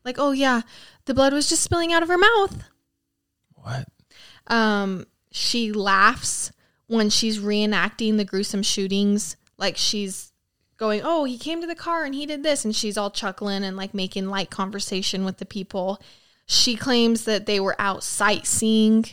Like, 0.03 0.17
"Oh 0.19 0.31
yeah, 0.31 0.61
the 1.05 1.13
blood 1.13 1.33
was 1.33 1.49
just 1.49 1.63
spilling 1.63 1.93
out 1.93 2.03
of 2.03 2.09
her 2.09 2.17
mouth." 2.17 2.63
What? 3.53 3.87
Um 4.47 5.05
she 5.31 5.71
laughs 5.71 6.51
when 6.87 7.09
she's 7.09 7.39
reenacting 7.39 8.17
the 8.17 8.25
gruesome 8.25 8.63
shootings 8.63 9.35
like 9.57 9.77
she's 9.77 10.31
going, 10.77 11.01
"Oh, 11.03 11.25
he 11.25 11.37
came 11.37 11.61
to 11.61 11.67
the 11.67 11.75
car 11.75 12.05
and 12.05 12.15
he 12.15 12.25
did 12.25 12.43
this." 12.43 12.63
And 12.63 12.75
she's 12.75 12.97
all 12.97 13.11
chuckling 13.11 13.63
and 13.63 13.77
like 13.77 13.93
making 13.93 14.27
light 14.27 14.49
conversation 14.49 15.25
with 15.25 15.37
the 15.37 15.45
people. 15.45 16.01
She 16.45 16.75
claims 16.75 17.25
that 17.25 17.45
they 17.45 17.59
were 17.59 17.75
out 17.79 18.03
sightseeing 18.03 19.05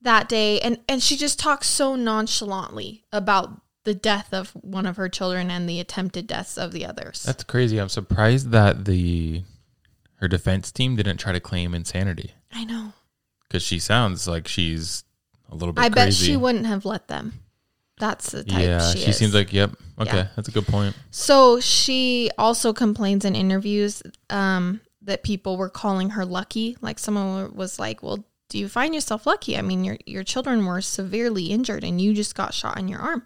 that 0.00 0.28
day 0.28 0.60
and 0.60 0.80
and 0.88 1.02
she 1.02 1.16
just 1.16 1.38
talks 1.38 1.68
so 1.68 1.94
nonchalantly 1.94 3.04
about 3.12 3.60
the 3.84 3.94
death 3.94 4.32
of 4.32 4.50
one 4.50 4.86
of 4.86 4.96
her 4.96 5.08
children 5.08 5.50
and 5.50 5.68
the 5.68 5.80
attempted 5.80 6.26
deaths 6.26 6.56
of 6.56 6.72
the 6.72 6.86
others. 6.86 7.22
That's 7.24 7.44
crazy. 7.44 7.78
I'm 7.78 7.88
surprised 7.88 8.50
that 8.50 8.84
the 8.84 9.42
her 10.16 10.28
defense 10.28 10.70
team 10.70 10.94
didn't 10.96 11.16
try 11.16 11.32
to 11.32 11.40
claim 11.40 11.74
insanity 11.74 12.32
I 12.52 12.64
know. 12.64 12.92
because 13.48 13.62
she 13.62 13.78
sounds 13.80 14.28
like 14.28 14.46
she's 14.46 15.02
a 15.50 15.54
little 15.56 15.72
bit. 15.72 15.82
I 15.84 15.88
bet 15.88 16.14
she 16.14 16.36
wouldn't 16.36 16.66
have 16.66 16.84
let 16.84 17.08
them. 17.08 17.40
That's 17.98 18.30
the 18.32 18.44
type 18.44 18.60
Yeah, 18.60 18.90
she, 18.92 18.98
she, 19.00 19.12
seems 19.12 19.34
like. 19.34 19.52
Yep. 19.52 19.72
Okay, 20.00 20.16
Yeah. 20.16 20.28
that's 20.34 20.48
a 20.48 20.50
good 20.50 20.66
point. 20.66 20.96
So 21.10 21.60
she 21.60 22.30
also 22.38 22.72
complains 22.72 23.24
in 23.24 23.36
interviews 23.36 24.02
um, 24.30 24.80
that 25.02 25.22
people 25.22 25.56
were 25.56 25.68
calling 25.68 26.10
her 26.10 26.24
lucky. 26.24 26.76
Like 26.80 26.98
someone 26.98 27.54
was 27.54 27.78
like, 27.78 28.02
"Well, 28.02 28.24
do 28.48 28.58
you 28.58 28.68
find 28.68 28.94
yourself 28.94 29.26
lucky? 29.26 29.56
I 29.56 29.62
mean, 29.62 29.84
your 29.84 29.98
your 30.06 30.24
children 30.24 30.64
were 30.66 30.80
severely 30.80 31.46
injured, 31.46 31.84
and 31.84 32.00
you 32.00 32.12
just 32.14 32.34
got 32.34 32.54
shot 32.54 32.78
in 32.78 32.88
your 32.88 33.00
arm." 33.00 33.24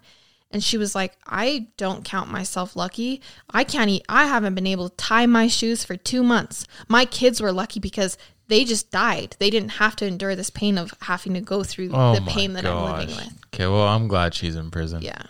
And 0.49 0.63
she 0.63 0.77
was 0.77 0.95
like, 0.95 1.17
"I 1.25 1.67
don't 1.75 2.05
count 2.05 2.31
myself 2.31 2.75
lucky. 2.75 3.21
I 3.49 3.63
can't 3.63 3.89
eat. 3.89 4.05
I 4.07 4.27
haven't 4.27 4.55
been 4.55 4.67
able 4.67 4.89
to 4.89 4.95
tie 4.95 5.25
my 5.25 5.47
shoes 5.47 5.83
for 5.83 5.97
two 5.97 6.23
months. 6.23 6.65
My 6.87 7.05
kids 7.05 7.41
were 7.41 7.51
lucky 7.51 7.79
because." 7.79 8.17
They 8.49 8.63
just 8.63 8.91
died. 8.91 9.35
They 9.39 9.49
didn't 9.49 9.71
have 9.71 9.97
to 9.97 10.05
endure 10.05 10.33
this 10.33 10.49
pain 10.49 10.77
of 10.77 10.93
having 11.01 11.33
to 11.33 11.41
go 11.41 11.65
through 11.65 11.91
Oh 11.93 12.15
the 12.15 12.21
pain 12.21 12.53
that 12.53 12.65
I'm 12.65 12.97
living 12.97 13.13
with. 13.13 13.33
Okay, 13.53 13.67
well, 13.67 13.85
I'm 13.85 14.07
glad 14.07 14.33
she's 14.33 14.55
in 14.55 14.71
prison. 14.71 15.01
Yeah. 15.01 15.21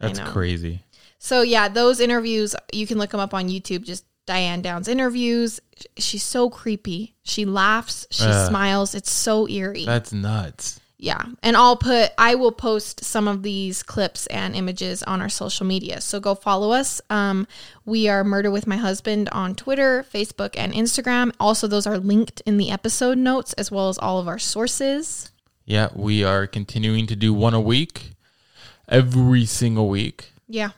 That's 0.00 0.18
crazy. 0.18 0.82
So 1.18 1.42
yeah, 1.42 1.68
those 1.68 2.00
interviews 2.00 2.56
you 2.72 2.88
can 2.88 2.98
look 2.98 3.10
them 3.10 3.20
up 3.20 3.32
on 3.32 3.48
YouTube. 3.48 3.84
Just 3.84 4.04
Diane 4.26 4.60
Downs 4.60 4.88
interviews. 4.88 5.60
She's 5.96 6.24
so 6.24 6.50
creepy. 6.50 7.14
She 7.22 7.44
laughs. 7.44 8.08
She 8.10 8.24
Ugh. 8.24 8.48
smiles. 8.48 8.94
It's 8.94 9.10
so 9.10 9.48
eerie. 9.48 9.84
That's 9.84 10.12
nuts. 10.12 10.80
Yeah, 11.02 11.24
and 11.42 11.56
I'll 11.56 11.76
put. 11.76 12.12
I 12.16 12.36
will 12.36 12.52
post 12.52 13.04
some 13.04 13.26
of 13.26 13.42
these 13.42 13.82
clips 13.82 14.28
and 14.28 14.54
images 14.54 15.02
on 15.02 15.20
our 15.20 15.28
social 15.28 15.66
media. 15.66 16.00
So 16.00 16.20
go 16.20 16.36
follow 16.36 16.70
us. 16.70 17.00
Um, 17.10 17.48
we 17.84 18.08
are 18.08 18.22
Murder 18.22 18.52
with 18.52 18.68
My 18.68 18.76
Husband 18.76 19.28
on 19.30 19.56
Twitter, 19.56 20.06
Facebook, 20.14 20.54
and 20.56 20.72
Instagram. 20.72 21.34
Also, 21.40 21.66
those 21.66 21.88
are 21.88 21.98
linked 21.98 22.40
in 22.46 22.56
the 22.56 22.70
episode 22.70 23.18
notes 23.18 23.52
as 23.54 23.68
well 23.68 23.88
as 23.88 23.98
all 23.98 24.20
of 24.20 24.28
our 24.28 24.38
sources. 24.38 25.32
Yeah, 25.64 25.88
we 25.92 26.22
are 26.22 26.46
continuing 26.46 27.08
to 27.08 27.16
do 27.16 27.34
one 27.34 27.52
a 27.52 27.60
week, 27.60 28.12
every 28.88 29.44
single 29.44 29.88
week. 29.88 30.30
Yeah. 30.46 30.70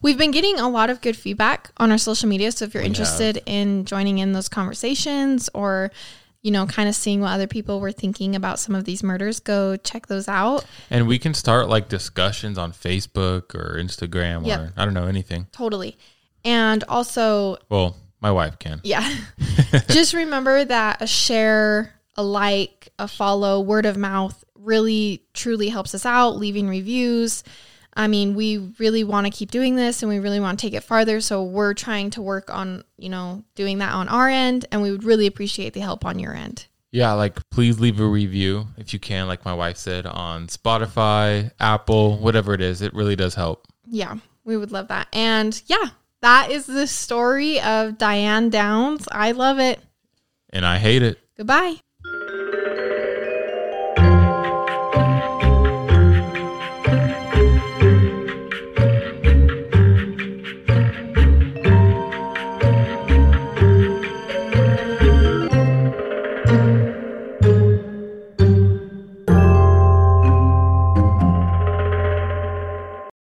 We've 0.00 0.16
been 0.16 0.30
getting 0.30 0.60
a 0.60 0.68
lot 0.68 0.90
of 0.90 1.00
good 1.00 1.16
feedback 1.16 1.72
on 1.78 1.90
our 1.90 1.98
social 1.98 2.28
media. 2.28 2.52
So 2.52 2.66
if 2.66 2.72
you're 2.72 2.84
We 2.84 2.88
interested 2.88 3.42
in 3.46 3.84
joining 3.84 4.18
in 4.18 4.32
those 4.32 4.48
conversations 4.48 5.50
or, 5.54 5.90
you 6.42 6.50
know, 6.50 6.66
kind 6.66 6.88
of 6.88 6.94
seeing 6.94 7.20
what 7.20 7.30
other 7.32 7.46
people 7.46 7.80
were 7.80 7.92
thinking 7.92 8.34
about 8.34 8.58
some 8.58 8.74
of 8.74 8.84
these 8.84 9.02
murders, 9.02 9.38
go 9.40 9.76
check 9.76 10.08
those 10.08 10.26
out. 10.28 10.64
And 10.90 11.06
we 11.06 11.18
can 11.18 11.34
start 11.34 11.68
like 11.68 11.88
discussions 11.88 12.58
on 12.58 12.72
Facebook 12.72 13.54
or 13.54 13.76
Instagram 13.78 14.44
Yep. 14.46 14.60
or 14.60 14.72
I 14.76 14.84
don't 14.84 14.94
know 14.94 15.06
anything. 15.06 15.46
Totally. 15.52 15.96
And 16.44 16.82
also, 16.88 17.56
Well, 17.68 17.96
my 18.20 18.32
wife 18.32 18.58
can. 18.58 18.80
yeah, 18.82 19.08
just 19.88 20.14
remember 20.14 20.64
that 20.64 21.00
a 21.00 21.06
share, 21.06 21.94
a 22.16 22.22
like, 22.24 22.88
a 22.98 23.06
follow, 23.08 23.60
word 23.60 23.86
of 23.86 23.96
mouth 23.96 24.44
really 24.56 25.22
truly 25.34 25.68
helps 25.68 25.94
us 25.94 26.04
out, 26.06 26.36
leaving 26.36 26.68
reviews. 26.68 27.42
I 27.94 28.08
mean, 28.08 28.34
we 28.34 28.72
really 28.78 29.04
want 29.04 29.26
to 29.26 29.30
keep 29.30 29.50
doing 29.50 29.76
this 29.76 30.02
and 30.02 30.08
we 30.08 30.18
really 30.18 30.40
want 30.40 30.58
to 30.58 30.66
take 30.66 30.74
it 30.74 30.82
farther. 30.82 31.20
So 31.20 31.42
we're 31.42 31.74
trying 31.74 32.10
to 32.10 32.22
work 32.22 32.52
on, 32.52 32.84
you 32.96 33.08
know, 33.08 33.44
doing 33.54 33.78
that 33.78 33.92
on 33.92 34.08
our 34.08 34.28
end. 34.28 34.66
And 34.72 34.82
we 34.82 34.90
would 34.90 35.04
really 35.04 35.26
appreciate 35.26 35.74
the 35.74 35.80
help 35.80 36.04
on 36.04 36.18
your 36.18 36.34
end. 36.34 36.66
Yeah, 36.90 37.12
like 37.12 37.48
please 37.50 37.80
leave 37.80 38.00
a 38.00 38.06
review 38.06 38.66
if 38.76 38.92
you 38.92 38.98
can, 38.98 39.26
like 39.26 39.44
my 39.44 39.54
wife 39.54 39.78
said, 39.78 40.06
on 40.06 40.46
Spotify, 40.46 41.50
Apple, 41.58 42.18
whatever 42.18 42.52
it 42.52 42.60
is. 42.60 42.82
It 42.82 42.92
really 42.92 43.16
does 43.16 43.34
help. 43.34 43.66
Yeah, 43.86 44.16
we 44.44 44.56
would 44.56 44.72
love 44.72 44.88
that. 44.88 45.08
And 45.12 45.60
yeah, 45.66 45.90
that 46.20 46.50
is 46.50 46.66
the 46.66 46.86
story 46.86 47.60
of 47.60 47.96
Diane 47.96 48.50
Downs. 48.50 49.08
I 49.10 49.32
love 49.32 49.58
it. 49.58 49.80
And 50.50 50.66
I 50.66 50.78
hate 50.78 51.02
it. 51.02 51.18
Goodbye. 51.36 51.76